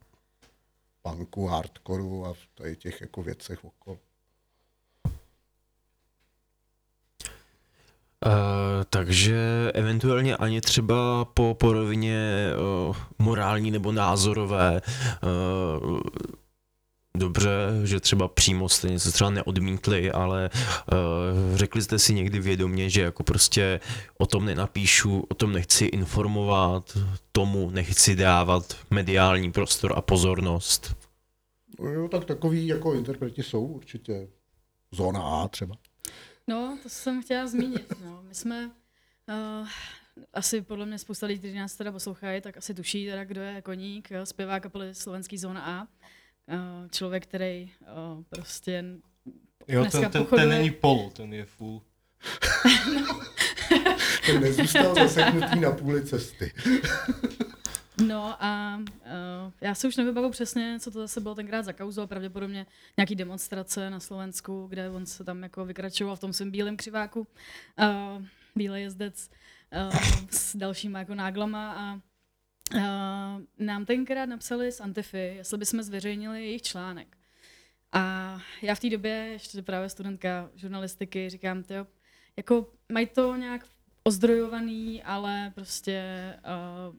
[1.02, 4.00] punku, hardcoreu a v těch jako věcech okolo.
[8.26, 8.32] Uh,
[8.90, 12.52] takže eventuálně ani třeba po, po rovině
[12.88, 14.82] uh, morální nebo názorové
[15.84, 16.00] uh,
[17.18, 17.50] dobře,
[17.84, 23.02] že třeba přímo jste něco třeba neodmítli, ale uh, řekli jste si někdy vědomě, že
[23.02, 23.80] jako prostě
[24.18, 26.98] o tom nenapíšu, o tom nechci informovat,
[27.32, 30.96] tomu nechci dávat mediální prostor a pozornost.
[31.80, 34.28] No Jo, tak takový jako interpreti jsou určitě.
[34.92, 35.76] Zóna A třeba.
[36.48, 37.94] No, to jsem chtěla zmínit.
[38.06, 38.24] No.
[38.28, 38.72] My jsme,
[39.62, 39.68] uh,
[40.34, 43.62] asi podle mě spousta lidí, kteří nás teda poslouchají, tak asi tuší teda, kdo je
[43.62, 45.82] Koník, jo, zpěvák kapely Slovenský zóna A.
[46.54, 48.84] Uh, člověk, který uh, prostě
[49.68, 51.82] Jo, dneska ten, ten, pochoduje- ten není polo, ten je full.
[54.26, 56.54] Ten nezůstal zaseknutý na půli cesty.
[58.02, 62.08] No a uh, já si už nevybavu přesně, co to zase bylo tenkrát za kauzu,
[62.08, 62.66] pravděpodobně
[62.98, 67.20] nějaký demonstrace na Slovensku, kde on se tam jako vykračoval v tom svém bílém křiváku,
[67.20, 68.24] uh,
[68.56, 69.30] bílej jezdec
[69.88, 76.46] uh, s dalšíma jako náglama a uh, nám tenkrát napsali z Antify, jestli bychom zveřejnili
[76.46, 77.18] jejich článek.
[77.92, 81.88] A já v té době, ještě právě studentka žurnalistiky, říkám, tyjo,
[82.38, 83.66] jako mají to nějak
[84.04, 86.04] ozdrojovaný, ale prostě
[86.90, 86.96] uh,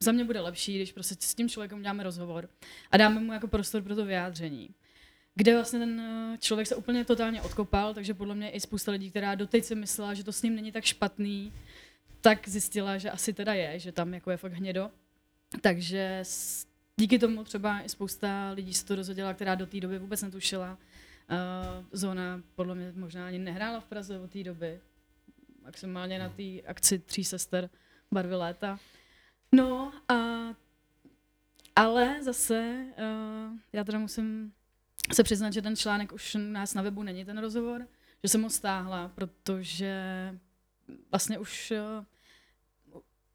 [0.00, 2.48] za mě bude lepší, když prostě s tím člověkem uděláme rozhovor
[2.90, 4.70] a dáme mu jako prostor pro to vyjádření.
[5.34, 9.10] Kde vlastně ten eh, člověk se úplně totálně odkopal, takže podle mě i spousta lidí,
[9.10, 11.52] která doteď si myslela, že to s ním není tak špatný,
[12.20, 14.90] tak zjistila, že asi teda je, že tam jako je fakt hnědo.
[15.60, 16.22] Takže
[16.96, 20.78] díky tomu třeba i spousta lidí se to dozvěděla, která do té doby vůbec netušila.
[21.30, 24.80] Uh, Zóna podle mě možná ani nehrála v Praze od té doby.
[25.62, 27.70] Maximálně na té akci Tří sester
[28.12, 28.78] barvy léta.
[29.52, 30.38] No a
[31.76, 34.52] ale zase uh, já teda musím
[35.12, 37.88] se přiznat, že ten článek už u nás na webu není ten rozhovor,
[38.24, 39.94] že jsem ho stáhla, protože
[41.10, 42.04] vlastně už uh,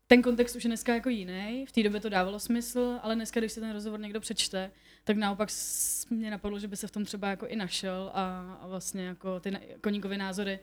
[0.08, 3.40] ten kontext už je dneska jako jiný, v té době to dávalo smysl, ale dneska,
[3.40, 4.72] když si ten rozhovor někdo přečte,
[5.04, 5.50] tak naopak
[6.10, 9.40] mě napadlo, že by se v tom třeba jako i našel a, a vlastně jako
[9.40, 10.60] ty koníkové názory,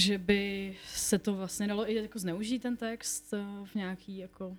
[0.00, 4.56] že by se to vlastně dalo i jako zneužít ten text eh, v nějaký jako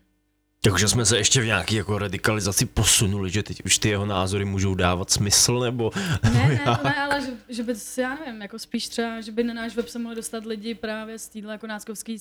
[0.64, 4.46] takže jsme se ještě v nějaké jako radikalizaci posunuli, že teď už ty jeho názory
[4.46, 5.92] můžou dávat smysl, nebo...
[6.24, 9.54] Ne, ne, ne ale že, že by, já nevím, jako spíš třeba, že by na
[9.54, 12.16] náš web se mohli dostat lidi právě z téhle jako náckovské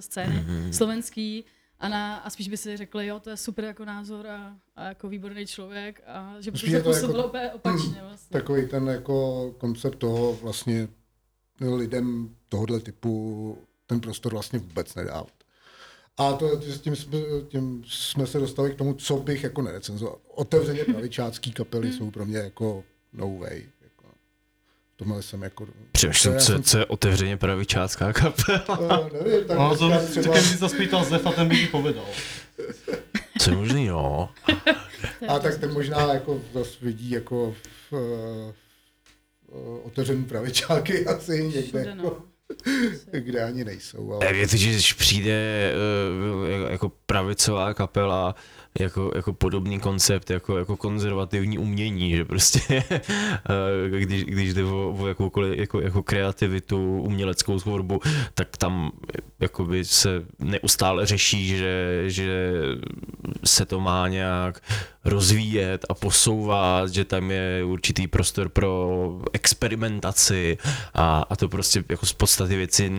[0.00, 0.70] scény, mm-hmm.
[0.70, 1.44] slovenský,
[1.78, 4.84] a, na, a spíš by si řekli, jo, to je super jako názor a, a
[4.84, 8.40] jako výborný člověk a že by to se působilo jako, opačně vlastně.
[8.40, 10.88] Takový ten jako koncept toho vlastně
[11.60, 15.32] lidem tohohle typu ten prostor vlastně vůbec nedávat.
[16.18, 20.18] A to, tím, jsme, tím jsme se dostali k tomu, co bych jako nerecenzoval.
[20.34, 23.66] Otevřeně pravičácký kapely jsou pro mě jako no way.
[23.82, 24.04] Jako,
[24.96, 25.66] tomhle jsem jako...
[25.92, 26.62] Přemýšlím, co, jsem...
[26.62, 28.64] co je otevřeně pravičácká kapela.
[28.80, 30.40] No, nevím, tak no, to, třeba...
[30.40, 32.06] Si to spýtal Zefa, ten by ti povedal.
[33.38, 34.28] Co je možný, jo.
[35.28, 37.54] A tak ten možná jako zase vidí jako
[37.90, 38.52] v, uh,
[39.86, 41.62] otevřený pravičáky asi někde.
[41.62, 42.04] Všude, no.
[42.04, 42.35] jako.
[43.10, 44.12] kde ani nejsou.
[44.12, 44.32] Ale...
[44.32, 45.72] Víte, že když přijde
[46.64, 48.34] uh, jako pravicová kapela,
[48.80, 54.96] jako, jako podobný koncept, jako, jako konzervativní umění, že prostě uh, když, když jde o,
[54.98, 58.00] o jakoukoliv jako, jako kreativitu, uměleckou tvorbu,
[58.34, 58.90] tak tam
[59.40, 62.52] jakoby se neustále řeší, že, že
[63.44, 64.62] se to má nějak
[65.04, 68.90] rozvíjet a posouvat, že tam je určitý prostor pro
[69.32, 70.58] experimentaci
[70.94, 72.90] a, a to prostě jako z podstaty věci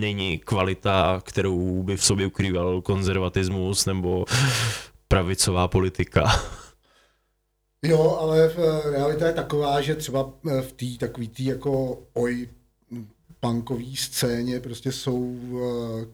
[0.00, 4.24] není kvalita, kterou by v sobě ukrýval konzervatismus nebo
[5.12, 6.24] pravicová politika.
[7.84, 8.52] Jo, ale
[8.90, 12.48] realita je taková, že třeba v té takový tý jako oj
[13.40, 15.38] punkové scéně prostě jsou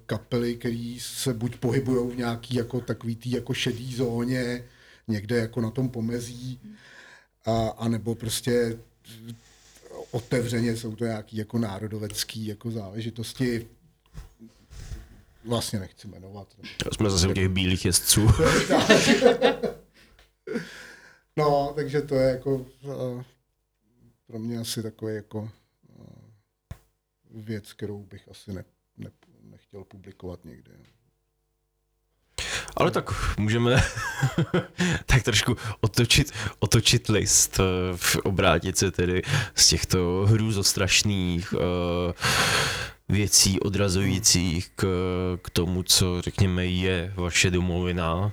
[0.06, 4.64] kapely, které se buď pohybují v nějaký jako takový tý jako šedý zóně,
[5.08, 6.61] někde jako na tom pomezí,
[7.44, 8.78] a, a nebo prostě
[10.11, 13.66] otevřeně jsou to nějaký jako národovecký jako záležitosti.
[15.48, 16.48] Vlastně nechci jmenovat.
[16.92, 18.28] Jsme zase u těch bílých jezdců.
[21.37, 23.22] no, takže to je jako uh,
[24.26, 25.48] pro mě asi takový jako uh,
[27.30, 28.64] věc, kterou bych asi ne,
[28.96, 29.11] ne,
[29.42, 30.72] nechtěl publikovat někde.
[32.76, 33.82] Ale tak můžeme
[35.06, 39.22] tak trošku otočit, otočit list, eh, obrátit se tedy
[39.54, 41.61] z těchto hrůzostrašných uh,
[43.09, 44.87] věcí odrazujících k,
[45.42, 48.16] k tomu, co řekněme je vaše domovina.
[48.16, 48.33] Uh,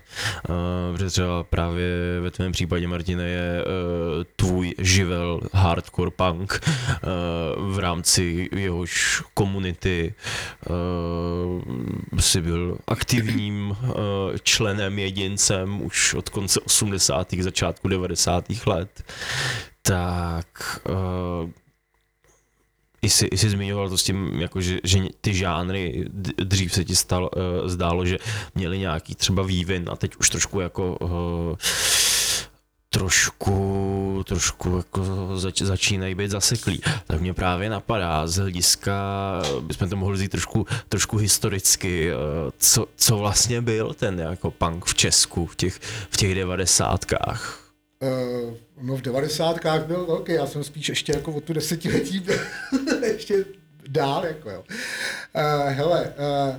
[0.93, 7.79] protože třeba právě ve tvém případě, Martine, je uh, tvůj živel hardcore punk uh, v
[7.79, 10.13] rámci jehož komunity
[12.19, 13.77] si byl aktivním
[14.43, 17.27] členem, jedincem už od konce 80.
[17.41, 18.45] začátku 90.
[18.65, 19.03] let.
[19.81, 20.79] Tak
[23.05, 26.05] uh, jsi, jsi zmiňoval to s tím, jako že, že ty žánry
[26.43, 28.17] dřív se ti stal, uh, zdálo, že
[28.55, 31.55] měli nějaký třeba vývin a teď už trošku jako uh,
[32.89, 36.81] trošku, trošku jako zač, začínají být zaseklí.
[37.07, 38.93] Tak mě právě napadá z hlediska,
[39.61, 42.19] bychom to mohli vzít trošku, trošku historicky, uh,
[42.57, 47.64] co, co vlastně byl ten jako punk v Česku v těch, v těch devadesátkách.
[48.05, 52.39] Uh, no v devadesátkách byl velký, já jsem spíš ještě jako o tu desetiletí byl
[53.03, 53.45] ještě
[53.87, 54.63] dál, jako jo.
[55.35, 56.55] Uh, hele, uh,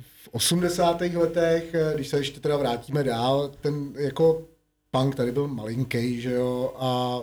[0.00, 1.00] v 80.
[1.00, 4.48] letech, když se ještě teda vrátíme dál, ten jako
[4.90, 7.20] punk tady byl malinký, že jo, a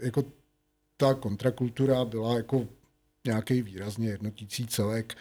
[0.00, 0.24] jako
[0.96, 2.66] ta kontrakultura byla jako
[3.26, 5.14] nějaký výrazně jednotící celek.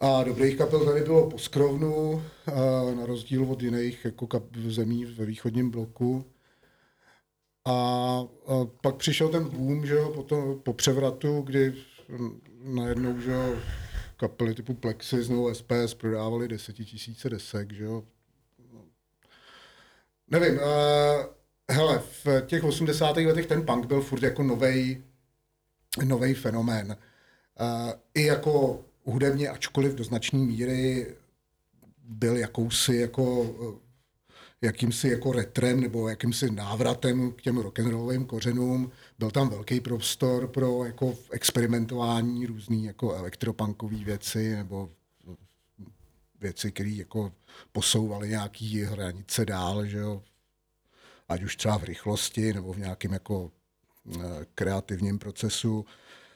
[0.00, 2.22] A dobrých kapel tady bylo po skrovnu,
[2.96, 6.24] na rozdíl od jiných jako kap, zemí ve východním bloku.
[7.64, 8.26] A, a
[8.82, 11.74] pak přišel ten boom, že jo, po, po převratu, kdy
[12.62, 13.56] najednou, že jo,
[14.16, 18.04] kapely typu Plexis nebo SPS prodávali desetitisíce desek, že jo.
[20.30, 20.62] Nevím, uh,
[21.70, 23.16] hele, v těch 80.
[23.16, 25.02] letech ten punk byl furt jako novej,
[26.04, 26.96] novej fenomén.
[27.60, 31.14] Uh, I jako hudebně, ačkoliv do značné míry
[32.04, 33.88] byl jakousi jako eh,
[34.62, 38.90] jakýmsi jako retrem nebo jakýmsi návratem k těm rock'n'rollovým kořenům.
[39.18, 44.90] Byl tam velký prostor pro jako experimentování různý jako elektropunkové věci nebo
[46.40, 47.32] věci, které jako
[47.72, 50.22] posouvaly nějaký hranice dál, že jo?
[51.28, 53.50] ať už třeba v rychlosti nebo v nějakém jako
[54.16, 54.20] eh,
[54.54, 55.84] kreativním procesu.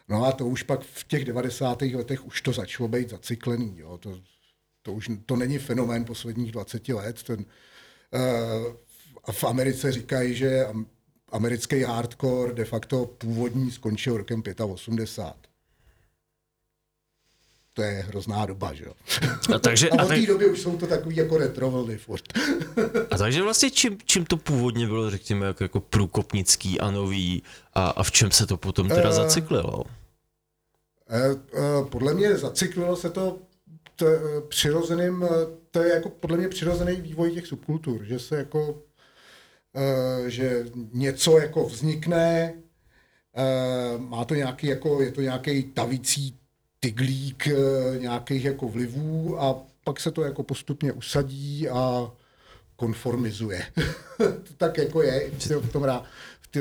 [0.09, 1.83] No a to už pak v těch 90.
[1.83, 3.75] letech už to začalo být zacyklený.
[3.79, 3.99] Jo?
[3.99, 4.21] To,
[4.83, 7.23] to už to není fenomén posledních 20 let.
[7.23, 10.67] Ten, uh, v Americe říkají, že
[11.33, 15.52] americký hardcore de facto původní skončil rokem 85
[17.75, 18.93] to je hrozná doba, že jo.
[19.55, 22.23] A, takže, a od té doby už jsou to takový jako retro vlny furt.
[23.11, 27.43] a takže vlastně čím, čím to původně bylo, řekněme, jako, jako průkopnický a nový
[27.75, 29.75] a, a v čem se to potom teda uh, zacyklilo?
[29.75, 29.87] Uh,
[31.81, 33.39] uh, podle mě zacyklilo se to
[34.03, 34.09] uh,
[34.49, 35.25] přirozeným,
[35.71, 41.39] to je jako podle mě přirozený vývoj těch subkultur, že se jako, uh, že něco
[41.39, 42.55] jako vznikne,
[43.37, 46.42] uh, má to nějaký jako, je to nějaký tavící
[46.83, 52.13] tyglík eh, nějakých jako vlivů a pak se to jako postupně usadí a
[52.77, 53.63] konformizuje.
[54.19, 55.31] to tak jako je
[55.61, 56.03] v tom, rá,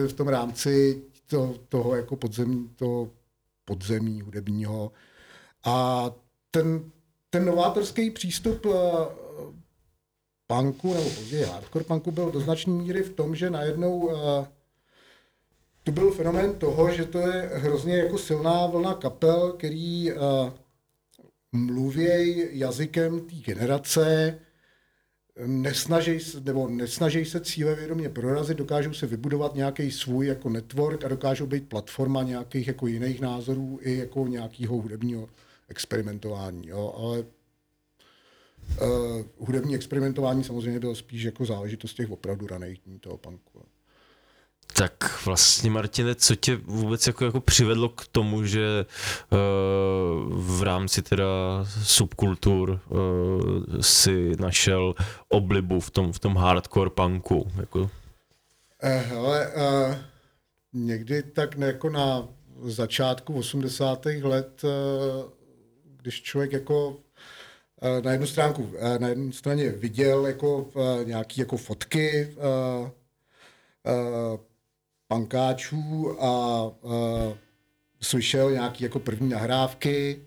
[0.08, 3.10] v tom rámci to, toho jako podzemí, toho
[3.66, 4.92] podzemí hudebního.
[5.64, 6.06] A
[6.52, 6.92] ten,
[7.30, 8.72] ten novátorský přístup eh,
[10.48, 14.46] punku, nebo později hardcore punku byl do značné míry v tom, že najednou uh,
[15.84, 20.20] to byl fenomén toho, že to je hrozně jako silná vlna kapel, který uh,
[21.52, 24.40] mluvějí jazykem té generace,
[25.46, 31.04] nesnaží se, nebo nesnaží se cíle vědomě prorazit, dokážou se vybudovat nějaký svůj jako network
[31.04, 35.30] a dokážou být platforma nějakých jako jiných názorů i jako nějakého hudebního
[35.70, 36.68] experimentování.
[36.68, 36.94] Jo.
[36.98, 37.26] Ale uh,
[39.38, 43.66] hudební experimentování samozřejmě bylo spíš jako záležitost těch opravdu raných dní toho punku.
[44.74, 48.86] Tak vlastně, Martine, co tě vůbec jako, jako přivedlo k tomu, že
[49.30, 49.38] uh,
[50.44, 51.26] v rámci teda
[51.84, 54.94] subkultur uh, si našel
[55.30, 57.52] oblibu v tom, v tom hardcore punku?
[57.58, 57.90] Jako?
[58.84, 59.96] Eh, hele, uh,
[60.74, 62.28] někdy tak jako na
[62.64, 64.06] začátku 80.
[64.06, 64.70] let, uh,
[66.02, 66.96] když člověk jako uh,
[68.04, 72.90] na jednu stránku, uh, na jedné straně viděl jako uh, nějaký jako fotky uh,
[73.86, 74.40] uh,
[75.12, 76.72] pankáčů a, a
[78.02, 80.22] slyšel nějaký jako první nahrávky,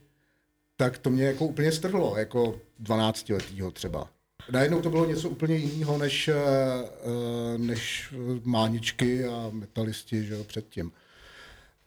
[0.77, 4.09] tak to mě jako úplně strhlo, jako 12 letýho třeba.
[4.51, 10.93] Najednou to bylo něco úplně jiného než, eh, než máničky a metalisti že jo, předtím.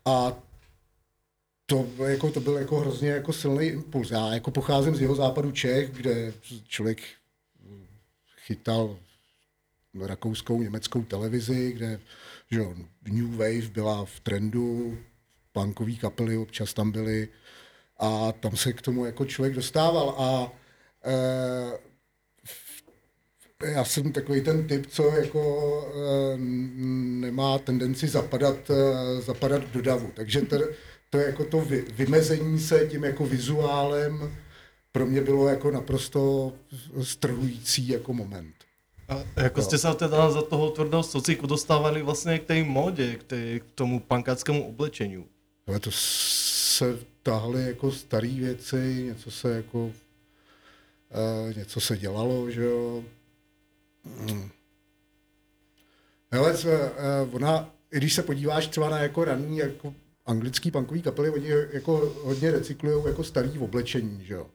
[0.06, 0.34] A
[1.66, 4.12] to, jako, to byl jako hrozně jako silný impuls.
[4.12, 6.34] Já jako pocházím z jeho západu Čech, kde
[6.68, 7.00] člověk
[8.46, 8.98] chytal
[10.06, 12.00] rakouskou, německou televizi, kde
[12.52, 12.74] že jo,
[13.10, 14.98] New Wave byla v trendu,
[15.52, 17.28] punkový kapely občas tam byly
[17.98, 20.52] a tam se k tomu jako člověk dostával a
[21.06, 21.88] e,
[23.72, 26.38] já jsem takový ten typ, co jako e,
[27.22, 30.12] nemá tendenci zapadat, e, zapadat do davu.
[30.14, 30.58] Takže to,
[31.10, 34.38] to jako to vy, vymezení se tím jako vizuálem
[34.92, 36.54] pro mě bylo jako naprosto
[37.04, 38.57] strhující jako moment.
[39.08, 43.24] A jako jste se teda za toho tvrdého sociku dostávali vlastně k té modě, k,
[43.24, 45.26] té, k tomu pankáckému oblečení?
[45.68, 49.94] Ale to se tahly jako staré věci, něco se jako, uh,
[51.58, 53.04] něco se dělalo, že jo.
[54.20, 54.50] Hmm.
[56.32, 59.94] Hele, uh, ona, i když se podíváš třeba na jako raný jako
[60.26, 64.48] anglický punkový kapely, oni jako hodně recyklují jako starý oblečení, že jo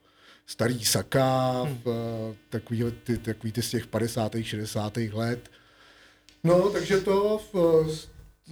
[0.46, 1.82] starý saka, hmm.
[2.48, 4.32] takový, ty, takový ty z těch 50.
[4.42, 4.96] 60.
[5.12, 5.50] let.
[6.44, 7.40] No, takže to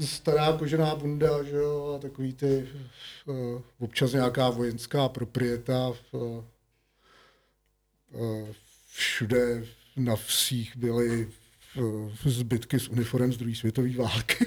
[0.07, 2.69] stará kožená bunda, že jo, a takový ty
[3.79, 5.93] občas nějaká vojenská proprieta.
[8.93, 9.65] Všude
[9.97, 11.29] na vsích byly
[12.25, 14.47] zbytky z uniform z druhé světové války.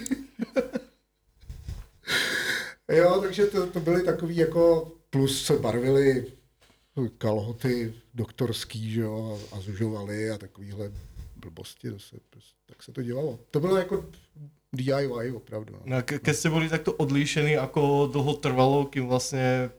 [2.88, 6.32] jo, takže to, to byly takový jako, plus se barvili
[7.18, 10.92] kalhoty doktorský, že jo, a, a zužovali a takovýhle
[11.36, 12.16] blbosti, se,
[12.66, 13.38] tak se to dělalo.
[13.50, 14.04] To bylo jako
[14.72, 15.72] DIY opravdu.
[15.72, 15.80] No.
[15.84, 19.70] No, ke, ke jste byli takto odlišení, jako dlouho trvalo, kým vlastně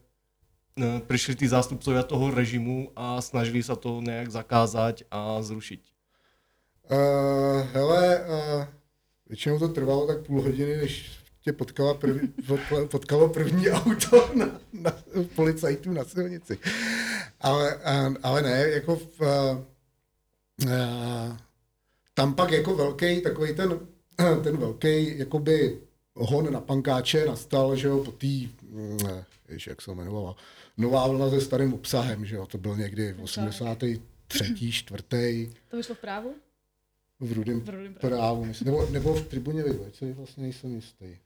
[0.76, 5.82] ne, přišli ty zástupcovia toho režimu a snažili se to nějak zakázat a zrušit?
[6.92, 8.66] Uh, hele, uh,
[9.28, 14.46] většinou to trvalo tak půl hodiny, než tě potkala první, potkalo, potkalo první auto na,
[14.74, 14.92] na,
[15.36, 16.60] policajtů na silnici.
[17.42, 17.80] Ale,
[18.24, 19.66] ale ne, jako v, a,
[22.14, 23.80] tam pak jako velký, takový ten,
[24.44, 25.82] ten velký, jakoby
[26.14, 28.28] hon na pankáče nastal, že jo, po té,
[29.50, 30.36] víš, jak se jmenovala,
[30.78, 34.02] nová vlna se starým obsahem, že jo, to byl někdy v 83.
[34.72, 35.50] čtvrtý.
[35.70, 36.36] To vyšlo v právu?
[37.20, 37.66] V rudém,
[38.00, 41.18] právu, myslím, nebo, nebo v tribuně co vlastně nejsem jistý.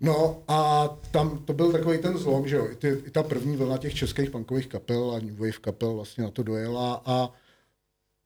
[0.00, 3.56] No a tam to byl takový ten zlom, že jo, i, ty, i ta první
[3.56, 7.32] vlna těch českých punkových kapel a New Wave kapel vlastně na to dojela a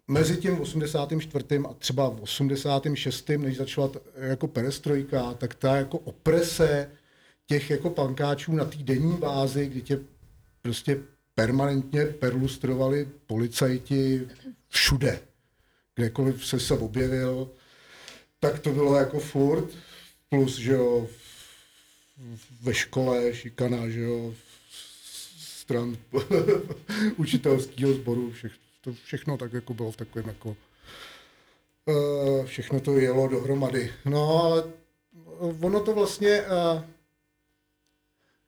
[0.08, 1.44] mezi tím 84.
[1.68, 3.28] a třeba 86.
[3.28, 6.90] než začala jako perestrojka, tak ta jako oprese
[7.46, 10.00] těch jako pankáčů na té denní bázi, kdy tě
[10.62, 10.98] prostě
[11.34, 14.28] permanentně perlustrovali policajti
[14.68, 15.20] všude.
[15.94, 17.50] Kdekoliv se se objevil,
[18.40, 19.68] tak to bylo jako furt.
[20.28, 21.06] Plus, že jo,
[22.62, 24.34] ve škole šikana, že jo,
[25.38, 25.96] stran
[27.16, 30.56] učitelského sboru, všechno, to všechno tak jako bylo v takovém jako
[31.84, 33.92] uh, všechno to jelo dohromady.
[34.04, 34.64] No ale
[35.60, 36.82] ono to vlastně uh,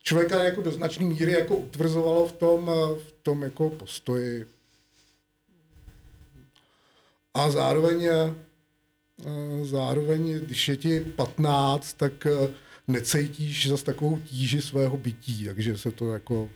[0.03, 4.47] člověka jako do značné míry jako utvrzovalo v tom, uh, v tom jako postoji.
[7.35, 8.09] A zároveň,
[9.63, 12.27] zároveň, když je ti 15, tak
[12.89, 16.51] necítíš zase takovou tíži svého bytí, takže se to jako...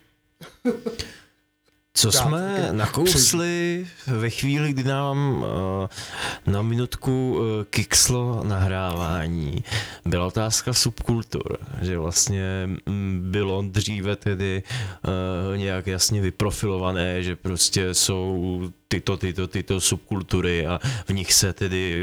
[1.94, 9.64] Co jsme nakousli ve chvíli, kdy nám uh, na minutku uh, kikslo nahrávání,
[10.04, 17.94] byla otázka subkultur, že vlastně mm, bylo dříve tedy uh, nějak jasně vyprofilované, že prostě
[17.94, 22.02] jsou tyto, tyto, tyto subkultury a v nich se tedy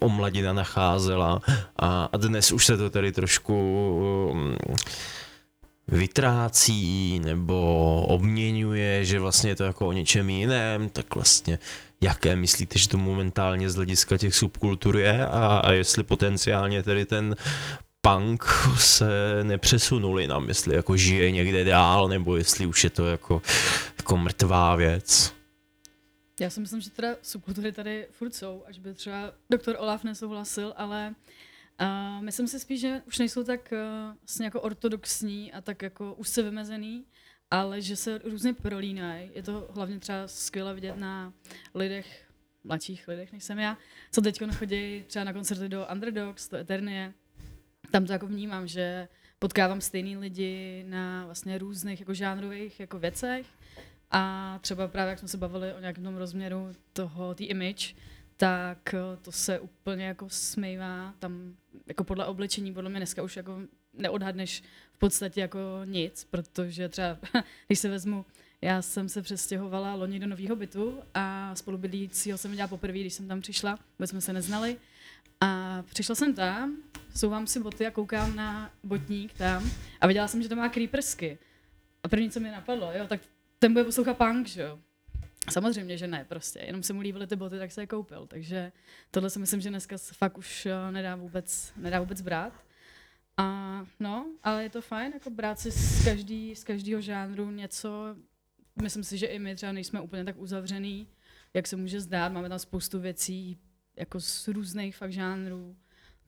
[0.00, 1.40] omladina nacházela
[1.78, 3.56] a, a dnes už se to tedy trošku
[5.88, 11.58] vytrácí nebo obměňuje, že vlastně je to jako o něčem jiném, tak vlastně
[12.00, 17.06] jaké myslíte, že to momentálně z hlediska těch subkultur je a, a jestli potenciálně tedy
[17.06, 17.36] ten
[18.00, 18.44] punk
[18.78, 19.08] se
[19.42, 23.42] nepřesunuli nám, jestli jako žije někde dál, nebo jestli už je to jako,
[23.98, 25.32] jako mrtvá věc.
[26.40, 30.74] Já si myslím, že teda subkultury tady furt jsou, až by třeba doktor Olaf nesouhlasil,
[30.76, 31.14] ale
[31.78, 36.14] a myslím si spíš, že už nejsou tak uh, vlastně jako ortodoxní a tak jako
[36.14, 37.04] už se vymezený,
[37.50, 39.30] ale že se různě prolínají.
[39.34, 41.32] Je to hlavně třeba skvěle vidět na
[41.74, 42.26] lidech,
[42.64, 43.78] mladších lidech, než jsem já,
[44.12, 47.14] co teď chodí třeba na koncerty do Underdogs, do Eternie.
[47.90, 49.08] Tam to jako vnímám, že
[49.38, 53.46] potkávám stejný lidi na vlastně různých jako žánrových jako věcech
[54.10, 57.94] a třeba právě jak jsme se bavili o nějakém rozměru toho, té image,
[58.36, 61.56] tak eh, to se úplně jako smejvá tam
[61.86, 63.60] jako podle oblečení, podle mě dneska už jako
[63.92, 64.62] neodhadneš
[64.92, 67.18] v podstatě jako nic, protože třeba,
[67.66, 68.24] když se vezmu,
[68.62, 73.28] já jsem se přestěhovala loni do nového bytu a spolubydlícího jsem viděla poprvé, když jsem
[73.28, 74.76] tam přišla, vůbec jsme se neznali.
[75.40, 76.76] A přišla jsem tam,
[77.16, 79.70] souvám si boty a koukám na botník tam
[80.00, 81.38] a viděla jsem, že to má creepersky.
[82.02, 83.20] A první, co mi napadlo, jo, tak
[83.58, 84.78] ten bude poslouchat punk, že jo.
[85.50, 86.58] Samozřejmě, že ne, prostě.
[86.58, 88.26] Jenom se mu líbily ty boty, tak se je koupil.
[88.26, 88.72] Takže
[89.10, 92.64] tohle si myslím, že dneska fakt už eh, nedá vůbec, nedá vůbec brát.
[93.36, 98.16] A no, ale je to fajn, jako brát si z, každý, z každého žánru něco.
[98.82, 101.08] Myslím si, že i my třeba nejsme úplně tak uzavřený,
[101.54, 102.32] jak se může zdát.
[102.32, 103.58] Máme tam spoustu věcí
[103.96, 105.76] jako z různých fakt žánrů.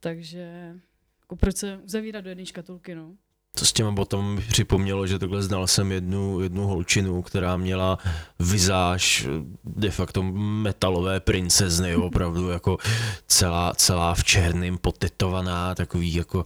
[0.01, 0.75] Takže
[1.21, 3.17] jako proč se uzavírat do jedné škatulky, no?
[3.59, 7.99] To s těma mi připomnělo, že takhle znal jsem jednu, jednu holčinu, která měla
[8.39, 9.27] vizáž
[9.65, 12.79] de facto metalové princezny, opravdu jako
[13.27, 16.45] celá, celá v černém potetovaná, takový jako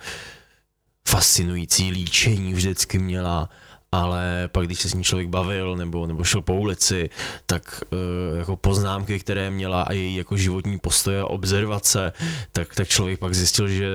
[1.09, 3.49] fascinující líčení vždycky měla
[3.93, 7.11] ale pak když se s ní člověk bavil nebo, nebo šel po ulici,
[7.47, 12.13] tak uh, jako poznámky, které měla a její jako životní postoje a observace,
[12.53, 13.89] tak, tak člověk pak zjistil, že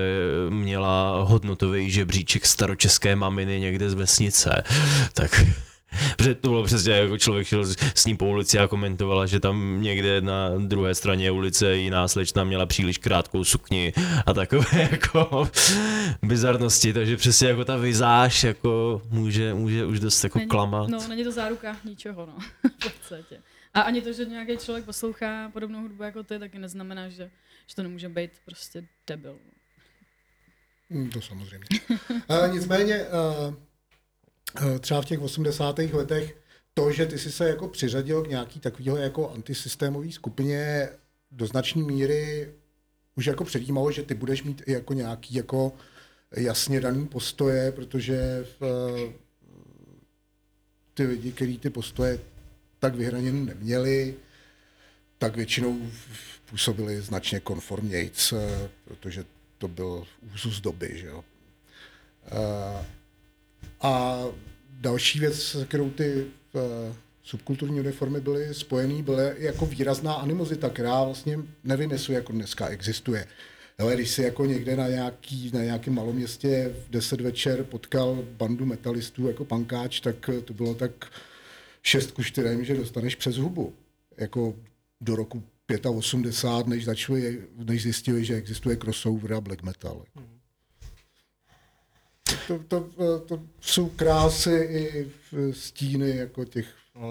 [0.50, 4.64] měla hodnotový žebříček staročeské maminy někde z vesnice.
[5.14, 5.46] Tak
[6.18, 7.66] Protože to bylo přesně jako člověk šel
[7.96, 12.44] s ním po ulici a komentovala, že tam někde na druhé straně ulice jiná slečna
[12.44, 13.94] měla příliš krátkou sukni
[14.26, 15.50] a takové jako
[16.22, 20.90] bizarnosti, takže přesně jako ta vizáž jako může, může už dost jako není, klamat.
[20.90, 22.38] No, není to záruka ničeho, no,
[22.80, 23.40] v podstatě.
[23.74, 27.32] A ani to, že nějaký člověk poslouchá podobnou hudbu jako ty, taky neznamená, že,
[27.68, 29.38] že to nemůže být prostě debil.
[30.90, 31.66] Hmm, to samozřejmě.
[32.30, 33.56] uh, nicméně, uh,
[34.80, 35.80] třeba v těch 80.
[35.80, 36.38] letech
[36.74, 40.90] to, že ty si se jako přiřadil k nějaký takového jako antisystémové skupině
[41.32, 42.54] do značné míry
[43.16, 45.74] už jako předjímalo, že ty budeš mít i jako nějaký jako
[46.32, 49.14] jasně daný postoje, protože v, eh,
[50.94, 52.20] ty lidi, kteří ty postoje
[52.80, 54.16] tak vyhraněný neměli,
[55.18, 55.92] tak většinou
[56.46, 59.26] působili značně konformnějc, eh, protože
[59.58, 60.92] to byl úzus doby.
[60.94, 61.24] Že jo.
[63.64, 64.24] Eh, A
[64.70, 66.94] další věc, se kterou ty eh,
[67.24, 73.28] subkulturní uniformy byly spojený, byla jako výrazná animozita, která vlastně nevím, jestli jako dneska existuje.
[73.80, 78.66] Ale když si jako někde na, nějaký, na nějakém maloměstě v 10 večer potkal bandu
[78.66, 80.92] metalistů jako pankáč, tak to bylo tak
[81.84, 83.74] 6 ku 4, že dostaneš přes hubu.
[84.18, 84.56] Jako
[85.02, 85.44] do roku
[85.90, 90.06] 85, než, začali, než zjistili, že existuje crossover a black metal.
[92.48, 95.12] To, to, to jsou krásy i
[95.54, 97.10] stíny jako těch No,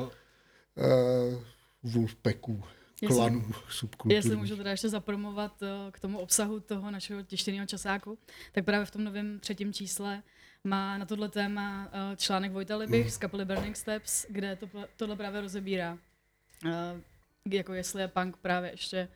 [0.75, 1.43] uh,
[1.83, 2.63] Wolfpacků,
[3.03, 4.39] Jestli- klanů Jestli subkulturních.
[4.39, 8.19] můžu teda ještě zapromovat eh, k tomu obsahu toho našeho tištěného časáku,
[8.53, 10.23] tak právě v tom novém třetím čísle
[10.65, 15.17] má na tohle téma eh, článek Vojta Libich z kapely Burning Steps, kde to, tohle
[15.17, 15.99] právě rozebírá.
[17.51, 19.09] Jako jestli je punk právě ještě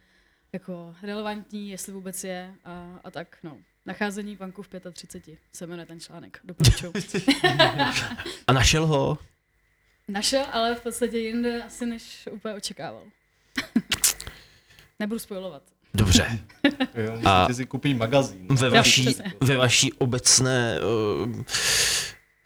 [0.53, 3.59] jako relevantní, jestli vůbec je a, a tak, no.
[3.87, 6.93] Nacházení punku v 35 se jmenuje ten článek, doporučuji.
[8.47, 9.19] A našel ho?
[10.09, 13.03] Našel, ale v podstatě jinde asi než úplně očekával.
[14.99, 15.63] Nebudu spojovat.
[15.95, 16.39] Dobře.
[16.95, 18.47] jo, A- si koupit magazín.
[18.51, 21.43] Ve vaší, ve vaší obecné uh,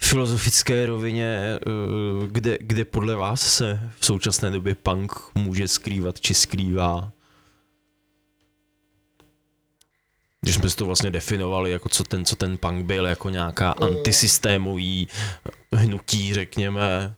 [0.03, 6.35] filozofické rovině, uh, kde, kde podle vás se v současné době punk může skrývat či
[6.35, 7.13] skrývá?
[10.45, 13.71] Když jsme si to vlastně definovali, jako co ten, co ten punk byl, jako nějaká
[13.71, 15.09] antisystémový
[15.73, 17.15] hnutí, řekněme.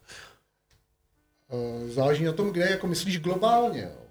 [1.50, 3.82] Eh, Záleží na tom, kde jako myslíš globálně.
[3.82, 4.06] Jo.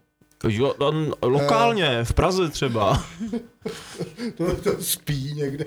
[0.50, 3.06] Jo, on, lokálně, v Praze třeba.
[4.38, 5.66] To, to spí někde.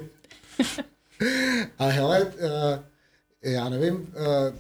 [1.79, 4.53] A hele, eh, já nevím, eh,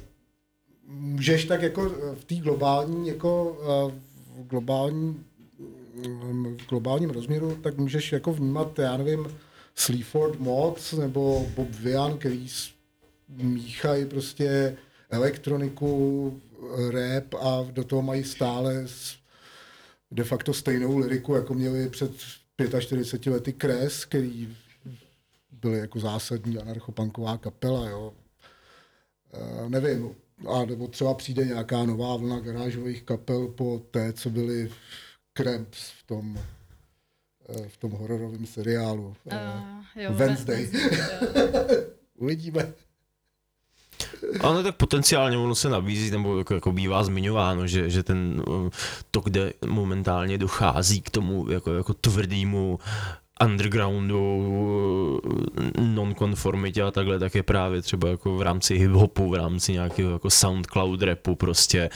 [0.86, 3.94] můžeš tak jako v té globální, jako eh,
[4.36, 5.24] v globální, mm,
[6.02, 9.26] v globálním rozměru, tak můžeš jako vnímat, já nevím,
[9.74, 12.48] Sleaford Mods nebo Bob Vian, který
[13.28, 14.76] míchají prostě
[15.10, 16.40] elektroniku,
[16.90, 18.86] rap a do toho mají stále
[20.10, 22.12] de facto stejnou liriku, jako měli před
[22.80, 24.56] 45 lety Kres, který
[25.52, 28.14] byly jako zásadní anarchopanková kapela, jo.
[29.32, 30.14] E, nevím,
[30.46, 34.70] a nebo třeba přijde nějaká nová vlna garážových kapel po té, co byly
[35.38, 36.38] Cramps v tom,
[37.48, 39.16] eh, v tom hororovém seriálu.
[39.24, 39.34] Uh,
[39.96, 40.66] jo, Wednesday.
[40.66, 41.84] Wednesday.
[42.14, 42.72] Uvidíme.
[44.40, 48.68] Ale tak potenciálně ono se nabízí, nebo jako, jako bývá zmiňováno, že, že ten, uh,
[49.10, 52.78] to, kde momentálně dochází k tomu jako, jako tvrdýmu
[53.44, 54.38] undergroundu,
[55.24, 60.10] uh, nonkonformitě a takhle, tak je právě třeba jako v rámci hip-hopu, v rámci nějakého
[60.12, 61.90] jako soundcloud rapu prostě,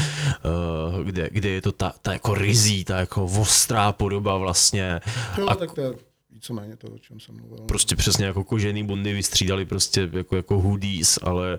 [0.95, 5.01] uh, kde, kde je to ta, ta jako rizí, ta jako ostrá podoba vlastně
[5.39, 5.93] Jo, A- tak to je
[6.31, 7.59] víceméně to, o čem jsem mluvil.
[7.67, 11.59] prostě přesně jako kožený bundy vystřídali prostě jako, jako hoodies, ale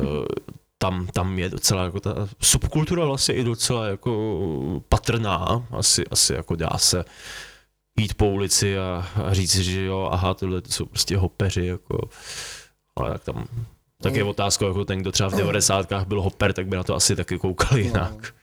[0.00, 0.06] uh,
[0.78, 4.40] tam, tam je docela jako ta subkultura vlastně i docela jako
[4.88, 7.04] patrná, asi, asi jako dá se
[7.96, 11.66] jít po ulici a, a říct si, že jo, aha, tohle to jsou prostě hopeři,
[11.66, 12.08] jako,
[12.96, 13.46] ale tak tam,
[14.02, 15.92] tak je otázka, jako ten, kdo třeba v 90.
[16.06, 18.34] byl hoper, tak by na to asi taky koukal jinak.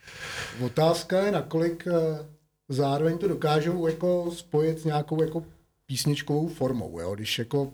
[0.65, 2.25] Otázka je, nakolik eh,
[2.69, 5.45] zároveň to dokážou jako spojit s nějakou jako
[5.85, 7.15] písničkovou formou, jo?
[7.15, 7.73] Když jako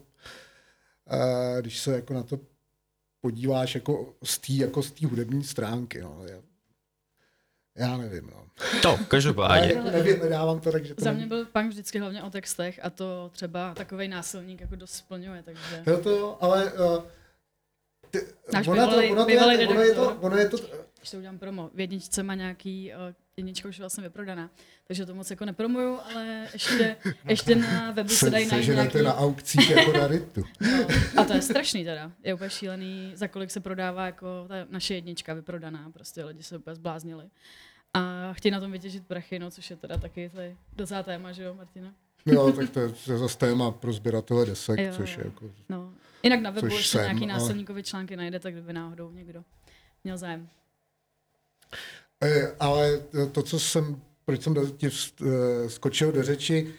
[1.11, 2.39] eh, když se jako na to
[3.21, 6.21] podíváš jako z té jako z hudební stránky, no.
[7.79, 8.45] Já, nevím, no.
[8.81, 9.81] To, každopádně.
[9.91, 13.29] nevím, nedávám to, takže to Za mě byl punk vždycky hlavně o textech a to
[13.33, 15.83] třeba takový násilník jako dost splňuje, takže...
[15.87, 17.03] Jo, to ale uh,
[18.11, 18.19] ty,
[18.53, 20.57] Náš ona to, bývalý- ona to, je, ono je to, ono je to,
[20.97, 24.49] Když to udělám promo, v jedničce má nějaký, uh, jednička už je vlastně vyprodaná,
[24.87, 26.95] takže to moc jako nepromuju, ale ještě,
[27.27, 29.01] ještě na webu se se, dají najít nějaký...
[29.01, 30.43] na aukcích jako na Ritu.
[30.61, 30.85] No,
[31.17, 34.95] a to je strašný teda, je úplně šílený, za kolik se prodává jako ta naše
[34.95, 37.25] jednička vyprodaná, prostě lidi se úplně zbláznili.
[37.93, 41.43] A chtějí na tom vytěžit prachy, no, což je teda taky je docela téma, že
[41.43, 41.93] jo, Martina?
[42.25, 45.21] Jo, tak to je, to je zase téma pro sběratele desek, Jo, což jo.
[45.21, 45.93] je jako No.
[46.23, 49.43] Jinak na webu ještě jsem, nějaký ale- násilníkový články najdete, kdyby náhodou někdo
[50.03, 50.49] měl zájem.
[52.23, 54.87] Eh, Ale to, co jsem, proč jsem do, ti
[55.21, 56.73] eh, skočil do řeči,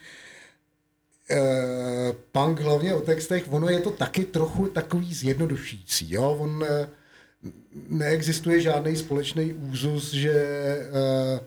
[1.30, 6.12] eh, punk hlavně o textech, ono je to taky trochu takový zjednodušující.
[6.12, 6.36] Jo?
[6.40, 6.64] On
[7.88, 11.40] neexistuje žádný společný úzus, že eh,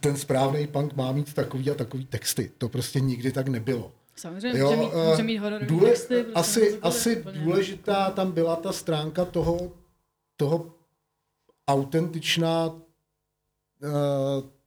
[0.00, 2.50] ten správný punk má mít takový a takový texty.
[2.58, 3.92] To prostě nikdy tak nebylo.
[4.16, 6.14] Samozřejmě, Jo, může mít, eh, může mít Důle, texty.
[6.22, 7.40] prostě asi, asi úplně.
[7.40, 9.72] důležitá tam byla ta stránka toho,
[10.36, 10.74] toho
[11.68, 12.72] autentičná
[13.82, 13.88] eh,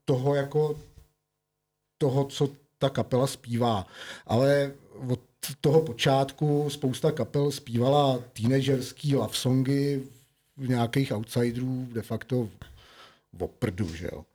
[0.06, 0.80] toho jako
[1.98, 3.88] toho, co ta kapela zpívá.
[4.26, 4.72] Ale
[5.10, 5.20] od
[5.62, 10.04] toho počátku spousta kapel zpívala teenagerský love songy
[10.58, 12.50] v nějakých outsiderů de facto
[13.40, 14.26] oprdu, že jo.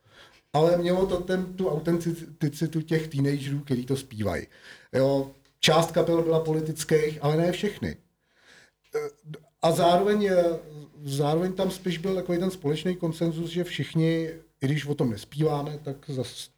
[0.53, 4.47] Ale mělo to ten, tu autenticitu těch teenagerů, který to zpívají.
[4.93, 7.97] Jo, část kapel byla politických, ale ne všechny.
[9.61, 10.29] A zároveň,
[11.03, 14.29] zároveň tam spíš byl takový ten společný konsenzus, že všichni,
[14.61, 16.49] i když o tom nespíváme, tak zas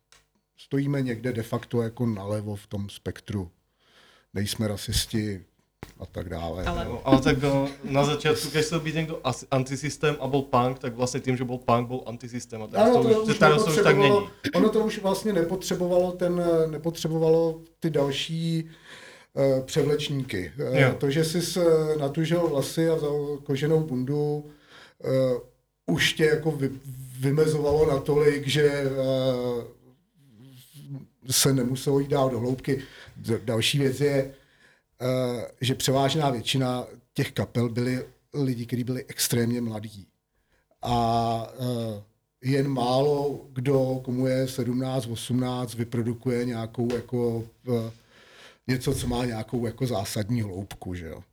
[0.58, 3.52] stojíme někde de facto jako nalevo v tom spektru.
[4.34, 5.44] Nejsme rasisti
[6.00, 6.66] a tak dále.
[6.66, 10.80] Ale- No, ale tak eh, na začátku, chcel byť niekto asi- antisystém a bol punk,
[10.80, 12.62] tak vlastne tým, že bol punk, bol antisystém.
[12.62, 14.14] A Ano, to, to už, to už tak není.
[14.56, 18.70] ono to už vlastně nepotřebovalo ten, nepotřebovalo ty další
[19.34, 20.52] uh, převlečníky.
[20.60, 20.94] Uh, Jo.
[20.98, 21.64] to, že jsi uh,
[21.98, 24.46] natužil vlasy a vzal koženou bundu,
[25.06, 26.70] uh, už tě jako vy,
[27.20, 29.64] vymezovalo natolik, že uh,
[31.30, 32.84] se nemuselo jít dál do hloubky.
[33.46, 34.34] Další věc je,
[35.02, 40.08] uh, že převážná většina těch kapel byli lidi, kteří byli extrémně mladí.
[40.82, 41.68] A uh,
[42.44, 47.44] jen málo kdo, komu je 17, 18, vyprodukuje nějakou jako uh,
[48.68, 51.24] něco, co má nějakou jako zásadní hloubku, že jo.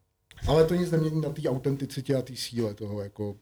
[0.46, 3.36] Ale to nic nemění na té autenticitě a té síle toho jako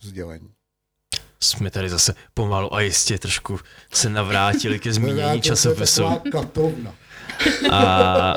[0.00, 0.55] sdělení.
[1.40, 3.58] Jsme tady zase pomalu a jistě trošku
[3.92, 6.04] se navrátili ke To je zmínění časopisu.
[7.70, 8.34] A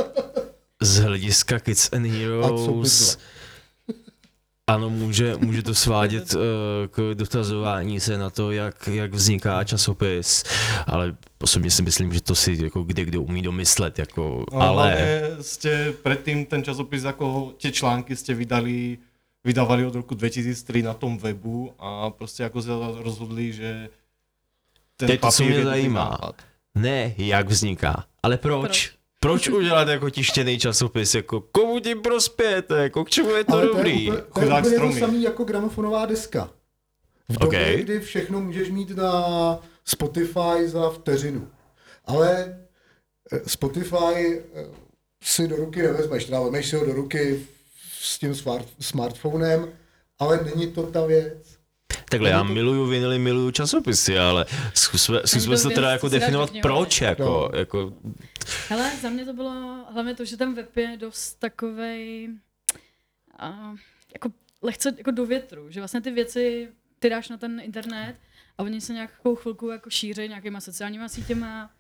[0.82, 3.18] z hlediska Kids and Heroes,
[4.68, 6.42] ano, může, může to svádět uh,
[6.92, 10.44] k dotazování se na to, jak, jak vzniká časopis,
[10.88, 14.94] ale osobně si myslím, že to si jako kde kdo umí domyslet, jako, ale...
[14.94, 19.02] hlavne ste predtým ten časopis, ako tie články ste vydali,
[19.44, 22.74] vydávali od roku 2003 na tom webu a prostě ako sa
[23.04, 23.90] rozhodli, že
[24.98, 26.10] ten To je to, co papír mě zajímá.
[26.10, 26.36] nápad.
[26.76, 28.62] Ne, jak vzniká, ale proč?
[28.62, 29.00] Proč?
[29.20, 33.66] Proč udělat jako tištěný časopis, jako komu tím prospějete, jako k čemu je to Ale
[33.66, 34.06] dobrý?
[34.08, 36.50] to je, úplně- to je úplně to samé jako gramofonová deska.
[37.30, 37.82] V době, Ok.
[37.84, 39.14] kdy všechno můžeš mít na
[39.86, 41.48] Spotify za vteřinu.
[42.06, 42.58] Ale
[43.32, 44.66] eh, Spotify eh,
[45.24, 47.46] si do ruky nevezmeš, teda vezmeš si ho do ruky
[48.02, 49.70] s tím smart, smartphonem,
[50.20, 51.60] ale není to ta věc.
[52.10, 57.02] Takhle, já miluju vinily, miluju časopisy, ale zkusme, zkusme to se teda jako definovat, proč,
[57.02, 57.60] jako, No.
[57.60, 57.94] jako,
[58.70, 62.30] Hele, za mě to bylo hlavně to, že ten web je dost takovej,
[63.40, 63.74] a,
[64.14, 64.30] jako
[64.62, 66.70] lehce jako do větru, že vlastně ty věci
[67.00, 68.16] ty dáš na ten internet
[68.58, 71.72] a oni se nějakou chvilku jako šíří nějakýma sociálníma sítěma,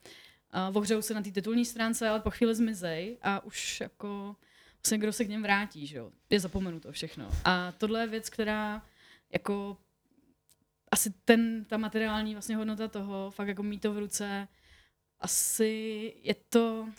[0.51, 4.35] a ohřejou se na té titulní stránce, ale po chvíli zmizej a už jako
[4.81, 7.31] vlastně kdo se k něm vrátí, že jo, je zapomenuto všechno.
[7.43, 8.85] A tohle je věc, která
[9.33, 9.77] jako
[10.91, 14.47] asi ten, ta materiální vlastně hodnota toho, fakt jako mít to v ruce,
[15.19, 16.89] asi je to,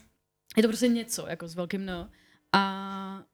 [0.56, 2.10] je to prostě něco, jako s velkým no.
[2.52, 3.24] A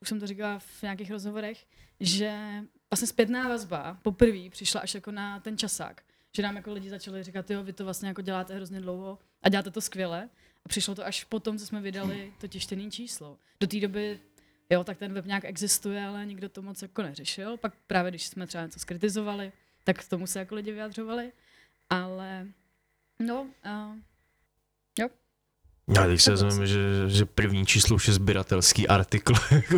[0.00, 1.66] už jsem to říkala v nějakých rozhovorech,
[2.00, 6.02] že vlastně zpětná vazba poprvé přišla až jako na ten časák.
[6.36, 9.48] Že nám jako lidi začali říkat, jo, vy to vlastně jako děláte hrozně dlouho a
[9.48, 10.28] děláte to skvěle.
[10.64, 13.38] A přišlo to až potom, co jsme vydali to tištěné číslo.
[13.60, 14.20] Do té doby,
[14.70, 17.56] jo, tak ten web nějak existuje, ale nikdo to moc jako neřešil.
[17.56, 19.52] Pak právě, když jsme třeba něco skritizovali,
[19.84, 21.32] tak k tomu se jako lidi vyjadřovali.
[21.90, 22.46] Ale,
[23.20, 23.96] no, uh,
[24.98, 25.08] jo,
[25.96, 29.34] já když se vezmeme, že, že první číslo už je sběratelský artikl,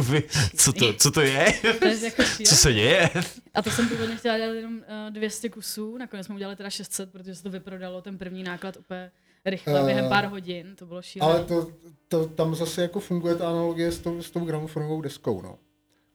[0.56, 1.52] co to, co to je?
[1.78, 3.10] to je jako Co se děje?
[3.54, 7.12] A to jsem původně chtěla dělat jenom uh, 200 kusů, nakonec jsme udělali teda 600,
[7.12, 9.10] protože se to vyprodalo, ten první náklad úplně
[9.46, 11.32] rychle, Eh, během pár hodin, to bylo šílené.
[11.34, 11.70] Ale to,
[12.08, 15.42] to, tam zase jako funguje ta analogie s tou, s tou gramofonovou deskou.
[15.42, 15.58] No.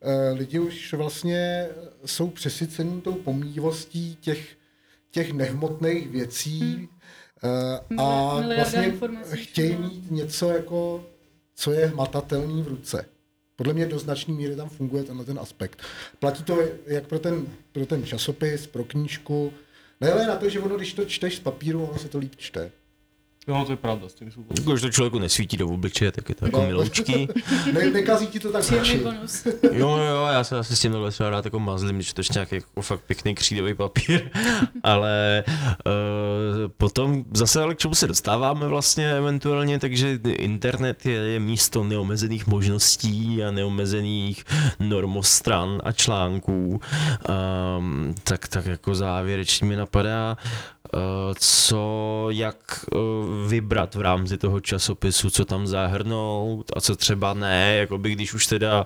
[0.01, 1.67] Eh, Lidi už vlastně
[2.05, 4.55] jsou přesycení tou pomývostí těch,
[5.11, 6.88] těch nehmotných věcí Hmm.
[7.43, 8.93] eh, a Mili- vlastně
[9.34, 11.05] chtějí mít něco, jako,
[11.55, 13.05] co je hmatatelný v ruce.
[13.55, 15.82] Podle mě do značné míry tam funguje tenhle ten aspekt.
[16.19, 19.53] Platí to jak pro ten, pro ten časopis, pro knížku,
[20.01, 22.71] Nehledě na to, že ono, když to čteš z papíru, ono se to líp čte.
[23.48, 24.56] No to je pravda, s tým súhlasím.
[24.64, 26.68] Jako, že to člověku nesvítí do obličeje, tak je to jako No.
[26.68, 27.28] miloučký.
[27.74, 28.64] Ne, nekazí ti to tak
[29.04, 29.48] bonus.
[29.72, 32.56] Jo, jo, já se asi s tím třeba rád jako mazlím, když to ještě nějaký
[32.56, 34.30] jako fakt pěkný křídový papír,
[34.84, 35.44] ale
[35.86, 35.92] uh,
[36.78, 42.48] potom zase ale k čemu se dostáváme vlastně eventuálně, takže internet je, je místo neomezených
[42.48, 44.44] možností a neomezených
[44.80, 46.82] normostran a článků,
[47.78, 50.38] um, tak, tak jako závěrečně mi napadá,
[50.94, 51.00] uh,
[51.39, 57.75] co, jak uh, vybrat v rámci toho časopisu, co tam zahrnout a co třeba ne,
[57.75, 58.86] jako by když už teda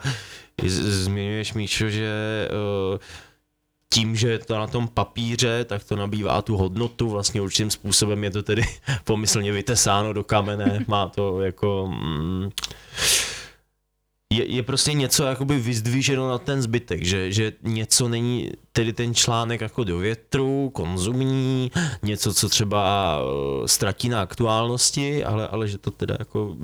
[0.66, 2.10] zmiňuješ Míšo, že
[2.92, 2.98] uh,
[3.94, 8.24] tím, že je to na tom papíře, tak to nabývá tu hodnotu, vlastně určitým způsobem
[8.24, 8.64] je to tedy
[9.04, 11.88] pomyslně vytesáno do kamene, má to jako...
[11.88, 12.50] Mm,
[14.38, 19.14] je, je prostě něco jakoby vyzdvíženo na ten zbytek, že, že něco není tedy ten
[19.14, 21.72] článek jako do větru, konzumní,
[22.04, 26.58] něco, co třeba uh, ztratí na aktuálnosti, ale, ale že to teda jako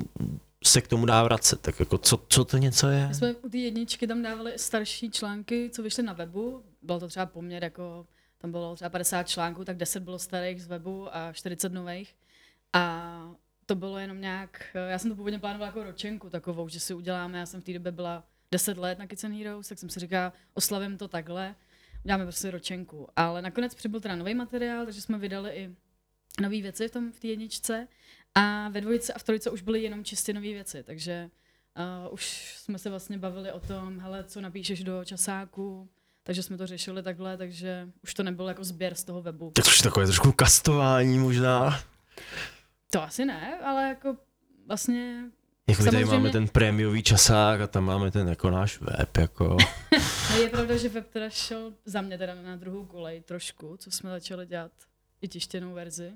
[0.64, 1.60] se k tomu dá vracet.
[1.60, 3.08] Tak jako co, co to něco je?
[3.08, 6.62] My jsme u té jedničky tam dávali starší články, co vyšly na webu.
[6.82, 8.06] Byl to třeba poměr jako,
[8.38, 12.14] tam bylo třeba 50 článků, tak 10 bylo starých z webu a 40 nových.
[12.72, 13.34] A
[13.72, 17.38] to bylo jenom nějak, já jsem to původně plánovala jako ročenku takovou, že si uděláme,
[17.38, 20.32] já jsem v té době byla 10 let na Kitchen Heroes, tak jsem si říkala,
[20.54, 21.54] oslavím to takhle,
[22.04, 23.08] uděláme prostě ročenku.
[23.16, 25.70] Ale nakonec přibyl teda nový materiál, takže jsme vydali i
[26.40, 27.88] nové věci v tom v té jedničce
[28.34, 31.30] a ve dvojice a v trojice už byly jenom čistě nové věci, takže
[32.06, 35.88] uh, už jsme se vlastně bavili o tom, hele, co napíšeš do časáku,
[36.22, 39.52] takže jsme to řešili takhle, takže už to nebylo jako sběr z toho webu.
[39.54, 41.80] Tak to je takové trošku kastování možná.
[42.92, 44.16] To asi ne, ale jako
[44.66, 45.24] vlastně
[45.68, 49.16] Jako my tady Samozřejmě- máme ten prémiový časák a tam máme ten jako náš web,
[49.18, 49.56] jako.
[50.40, 54.10] je pravda, že web teda šel za mě teda na druhou kolej trošku, co jsme
[54.10, 54.72] začali dělat
[55.22, 56.12] i tištěnou verzi.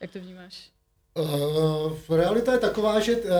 [0.00, 0.70] Jak to vnímáš?
[1.14, 3.30] Uh, realita je taková, že uh,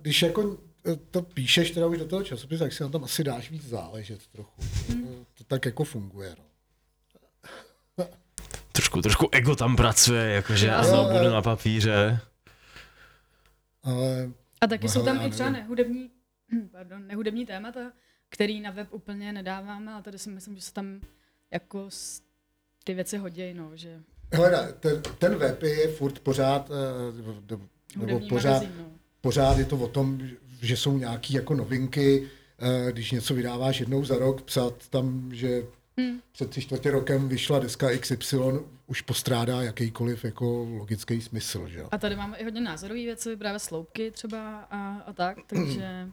[0.00, 0.56] když jako
[0.92, 3.64] eh, to píšeš teda už do toho časopisu, tak si na tom asi dáš víc
[3.68, 4.62] záležet trochu.
[4.88, 5.24] Hmm.
[5.34, 6.36] To tak jako funguje.
[6.38, 6.44] No.
[8.88, 12.20] Trošku, trošku ego tam pracuje, jakože ano, Jo, budu na papíře.
[13.82, 14.30] Ale
[14.60, 16.10] A taky No jsou tam i třeba nehudební,
[16.72, 17.92] pardon, nehudební témata,
[18.28, 21.00] který na web úplně nedáváme, ale tady si myslím, že se tam
[21.50, 21.88] jako
[22.84, 24.00] ty věci hodí, no, že
[24.32, 27.64] hele, ten, ten web je furt pořád, eh, nebo,
[27.98, 28.84] hudební pořád, magazín, no.
[29.20, 30.20] pořád je to o tom,
[30.62, 32.28] že jsou nějaké jako novinky,
[32.58, 35.62] eh, když něco vydáváš jednou za rok, psát tam, že
[35.98, 36.20] Hmm.
[36.32, 38.36] před tři čtvrtě rokem vyšla deska XY,
[38.86, 41.82] už postrádá jakýkoliv jako logický smysl, že.
[41.90, 46.08] A tady máme i hodně názorové věci, právě sloupky třeba a, a tak, takže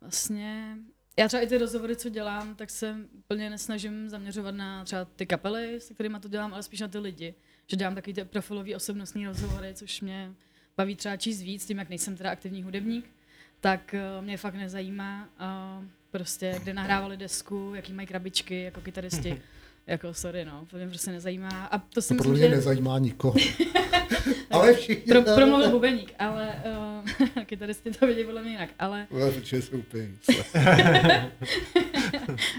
[0.00, 0.76] vlastně
[1.18, 5.26] já třeba i ty rozhovory, co dělám, tak se úplně nesnažím zaměřovat na třeba ty
[5.26, 7.34] kapely, se kterými to dělám, ale spíš na ty lidi.
[7.66, 10.32] Že dělám takový ty profilový osobnostní rozhovory, což mě
[10.76, 13.10] baví třeba číst víc, tím, jak nejsem teda aktivní hudebník,
[13.60, 15.28] tak eh, mě fakt nezajímá
[16.10, 19.40] prostě, kde nahrávali desku, jaký mají krabičky jako kytaristi.
[19.86, 21.66] jako sorry, no, to mě prostě nezajímá.
[21.70, 22.48] A to si To myslím, že...
[22.48, 23.34] nezajímá nikoho.
[24.50, 25.12] Ale všichni...
[25.12, 26.62] Pro, promluvil bubeník, ale
[27.36, 28.70] uh, kytaristi to vidí podle mě jinak.
[28.78, 29.06] Ale,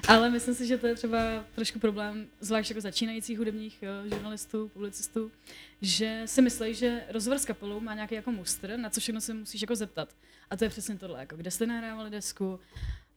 [0.08, 4.68] Ale myslím si, že to je třeba trošku problém, zvlášť jako začínajících hudebních uh, žurnalistů,
[4.68, 5.32] publicistů,
[5.82, 9.34] že si myslí, že rozhovor s kapelou má nějaký jako mustr, na co všechno se
[9.34, 10.10] musíš jako zeptat.
[10.50, 12.60] A to je přesně tohle, jako kde jste nahrávali desku,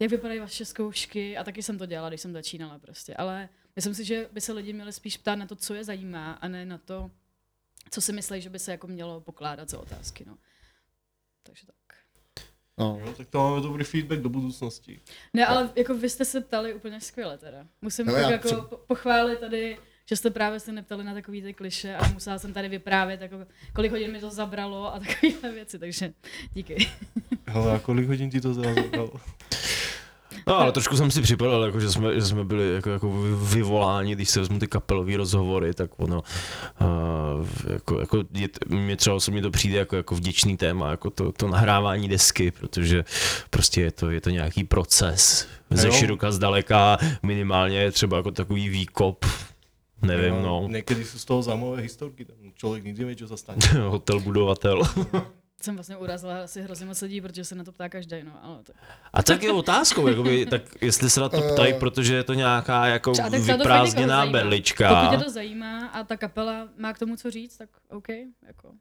[0.03, 3.15] jak vypadají vaše zkoušky a taky jsem to dělala, když jsem začínala prostě.
[3.15, 6.33] Ale myslím si, že by se lidi měli spíš ptát na to, co je zajímá
[6.33, 7.11] a ne na to,
[7.91, 10.25] co si myslí, že by se jako mělo pokládat za otázky.
[10.27, 10.39] No.
[11.43, 11.77] Takže tak.
[12.79, 13.01] No.
[13.05, 15.01] Jo, tak to máme dobrý feedback do budoucnosti.
[15.35, 17.67] Ne, ale jako vy jste se ptali úplně skvěle teda.
[17.83, 19.79] Musím Hele, já jako po- pochválit tady,
[20.09, 23.47] že jste právě se neptali na takový ty kliše a musela jsem tady vyprávět, jako,
[23.75, 26.13] kolik hodin mi to zabralo a takovéhle věci, takže
[26.55, 26.91] díky.
[27.47, 29.13] Hele, a kolik hodin ti to zabralo?
[30.47, 33.55] No, ale trošku jsem si připadal, jako, že, jsme, že jsme byli jako, jako vy-
[33.55, 36.23] vyvoláni, když se vezmu ty kapelové rozhovory, tak ono,
[36.81, 41.33] uh, jako, jako je, mě třeba osobně to přijde jako, jako vděčný téma, jako to,
[41.33, 43.05] to nahrávání desky, protože
[43.51, 45.93] prostě je to, je to nějaký proces, ze Jo.
[45.95, 49.27] široka zdaleka, minimálně třeba jako takový výkop,
[50.03, 53.59] nevím, no, Někdy jsou z toho zaujímavé historky, tam člověk nikdy neví, co se stane.
[53.89, 54.83] hotel budovatel.
[55.63, 58.63] Jsem vlastně urazila asi hrozně moc lidí, protože se na to ptá každý, no, ale
[58.63, 58.73] to...
[59.13, 61.79] A tak je otázkou, jakoby, tak jestli se na to ptají, Eh.
[61.79, 64.95] protože je to nějaká jako Třeba- fakt vyprázdněná berlička.
[65.05, 68.09] Pokud tě to zajímá a ta kapela má k tomu co říct, tak OK,
[68.47, 68.73] jako.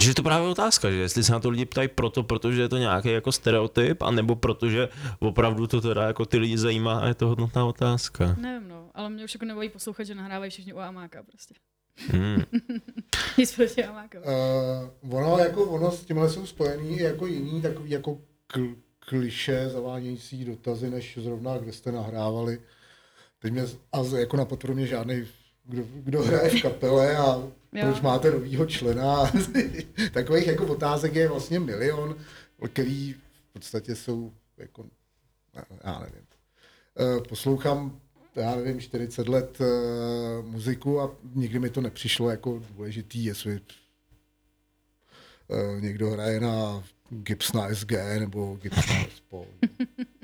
[0.00, 2.68] Že je to právě otázka, že jestli se na to lidi ptají proto, protože je
[2.68, 7.14] to nějaký jako stereotyp, anebo protože opravdu to teda jako ty lidi zajímá a je
[7.14, 8.34] to hodnotná otázka.
[8.38, 11.54] Nevím, no, ale mě už jako nebojí poslouchat, že nahrávají všichni u Amáka prostě.
[11.98, 12.42] Hmm.
[13.38, 13.84] Nic proti.
[13.84, 18.18] Uh, ono, jako, ono s tímhle jsou spojený i jako jiný takový jako
[18.54, 22.60] kl- kliše zavánějící dotazy, než zrovna kde jste nahrávali.
[23.38, 25.26] Teď mě, a z- jako napadl mě žádný,
[25.64, 27.22] kdo, kdo hraje v kapele a
[27.72, 27.82] Jo.
[27.86, 29.32] proč máte novýho člena.
[30.12, 32.16] Takových jako otázek je vlastně milion,
[32.72, 34.84] který v podstatě jsou jako,
[35.84, 36.26] já nevím.
[36.98, 38.00] Eh, Poslouchám,
[38.36, 43.60] já nevím, 40 let eh, muziku a nikdy mi to nepřišlo jako důležitý, jestli
[45.50, 49.46] eh, někdo hraje na Gips na SG nebo Gips na SPO.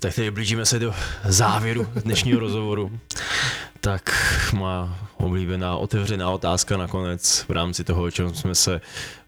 [0.00, 0.94] Tak teď blížíme se do
[1.24, 2.90] závěru dnešního rozhovoru.
[3.80, 4.12] Tak
[4.52, 8.80] má oblíbená otevřená otázka nakonec v rámci toho, o čem jsme se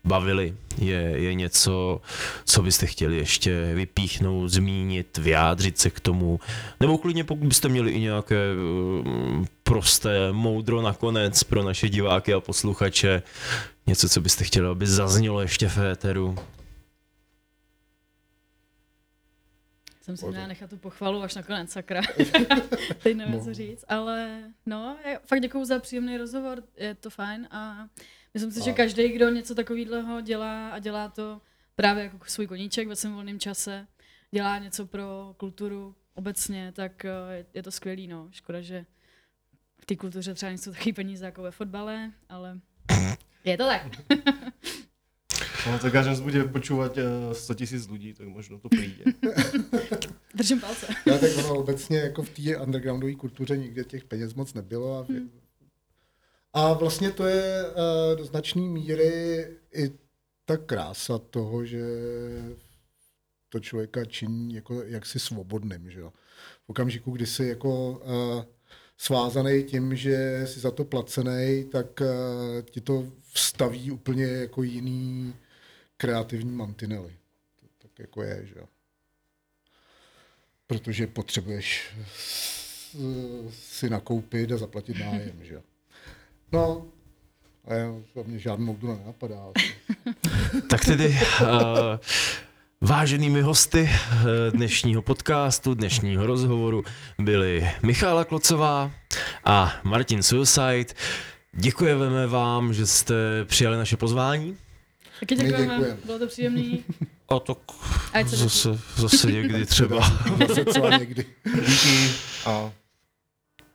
[0.04, 0.54] bavili.
[0.78, 2.00] Je, je něco,
[2.44, 6.40] co byste chtěli ještě vypíchnout, zmínit, vyjádřit se k tomu,
[6.80, 12.40] nebo klidně pokud byste měli i nějaké um, prosté moudro nakonec pro naše diváky a
[12.40, 13.22] posluchače,
[13.86, 16.36] něco, co byste chtěli, aby zaznělo ještě v éteru.
[20.06, 22.02] Jsem si měla nechat tu pochvalu až nakonec, sakra.
[23.02, 27.48] Teď nevím, co říct, ale no, je, fakt děkuju za příjemný rozhovor, je to fajn
[27.50, 27.88] a
[28.34, 31.40] myslím si, že každý, kdo něco takového dělá a dělá to
[31.76, 33.86] právě jako svůj koníček ve svém volném čase,
[34.30, 38.28] dělá něco pro kulturu obecně, tak eh, je, je to skvělý, no.
[38.30, 38.86] Škoda, že
[39.78, 42.60] v té kultuře třeba nejsou taky peníze jako ve fotbale, ale
[43.44, 43.82] je to tak.
[45.66, 49.04] No, tak až nás bude počúvať eh, 100 tisíc lidí, tak možno to přijde.
[50.36, 50.86] Držím palce.
[51.06, 54.98] Já tak ono obecně jako v té undergroundové kultuře nikde těch peněz moc nebylo.
[54.98, 55.30] A, hmm.
[56.52, 59.92] a vlastně to je uh, do značné míry i
[60.44, 61.82] ta krása toho, že
[63.48, 65.90] to člověka činí jako jaksi svobodným.
[65.90, 66.12] Že jo?
[66.66, 68.44] V okamžiku, kdy jsi jako uh,
[68.98, 72.06] svázaný tím, že jsi za to placený, tak uh,
[72.62, 75.34] ti to vstaví úplně jako jiný
[75.96, 77.16] kreativní mantinely.
[77.60, 78.66] To tak jako je, že jo
[80.66, 81.90] protože potřebuješ
[83.50, 85.60] si nakoupit a zaplatit nájem, že
[86.52, 86.86] No,
[87.64, 87.92] a já,
[88.24, 89.44] mě žádnou moudru nenapadá.
[90.70, 91.46] tak tedy uh,
[92.80, 93.90] váženými hosty
[94.50, 96.84] dnešního podcastu, dnešního rozhovoru
[97.18, 98.90] byli Michála Klocová
[99.44, 100.94] a Martin Suicide.
[101.52, 103.14] Děkujeme vám, že jste
[103.44, 104.56] přijali naše pozvání.
[105.20, 106.84] Taky děkujeme, bylo to příjemný.
[107.28, 107.58] A tak
[108.28, 110.10] zase, zase někdy třeba.
[110.48, 111.26] zase co někdy.
[111.66, 112.10] Díky
[112.46, 112.72] a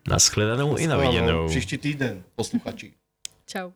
[0.08, 1.48] Naschledanou i na viděnou.
[1.48, 2.94] Příští týden, posluchači.
[3.46, 3.72] Čau.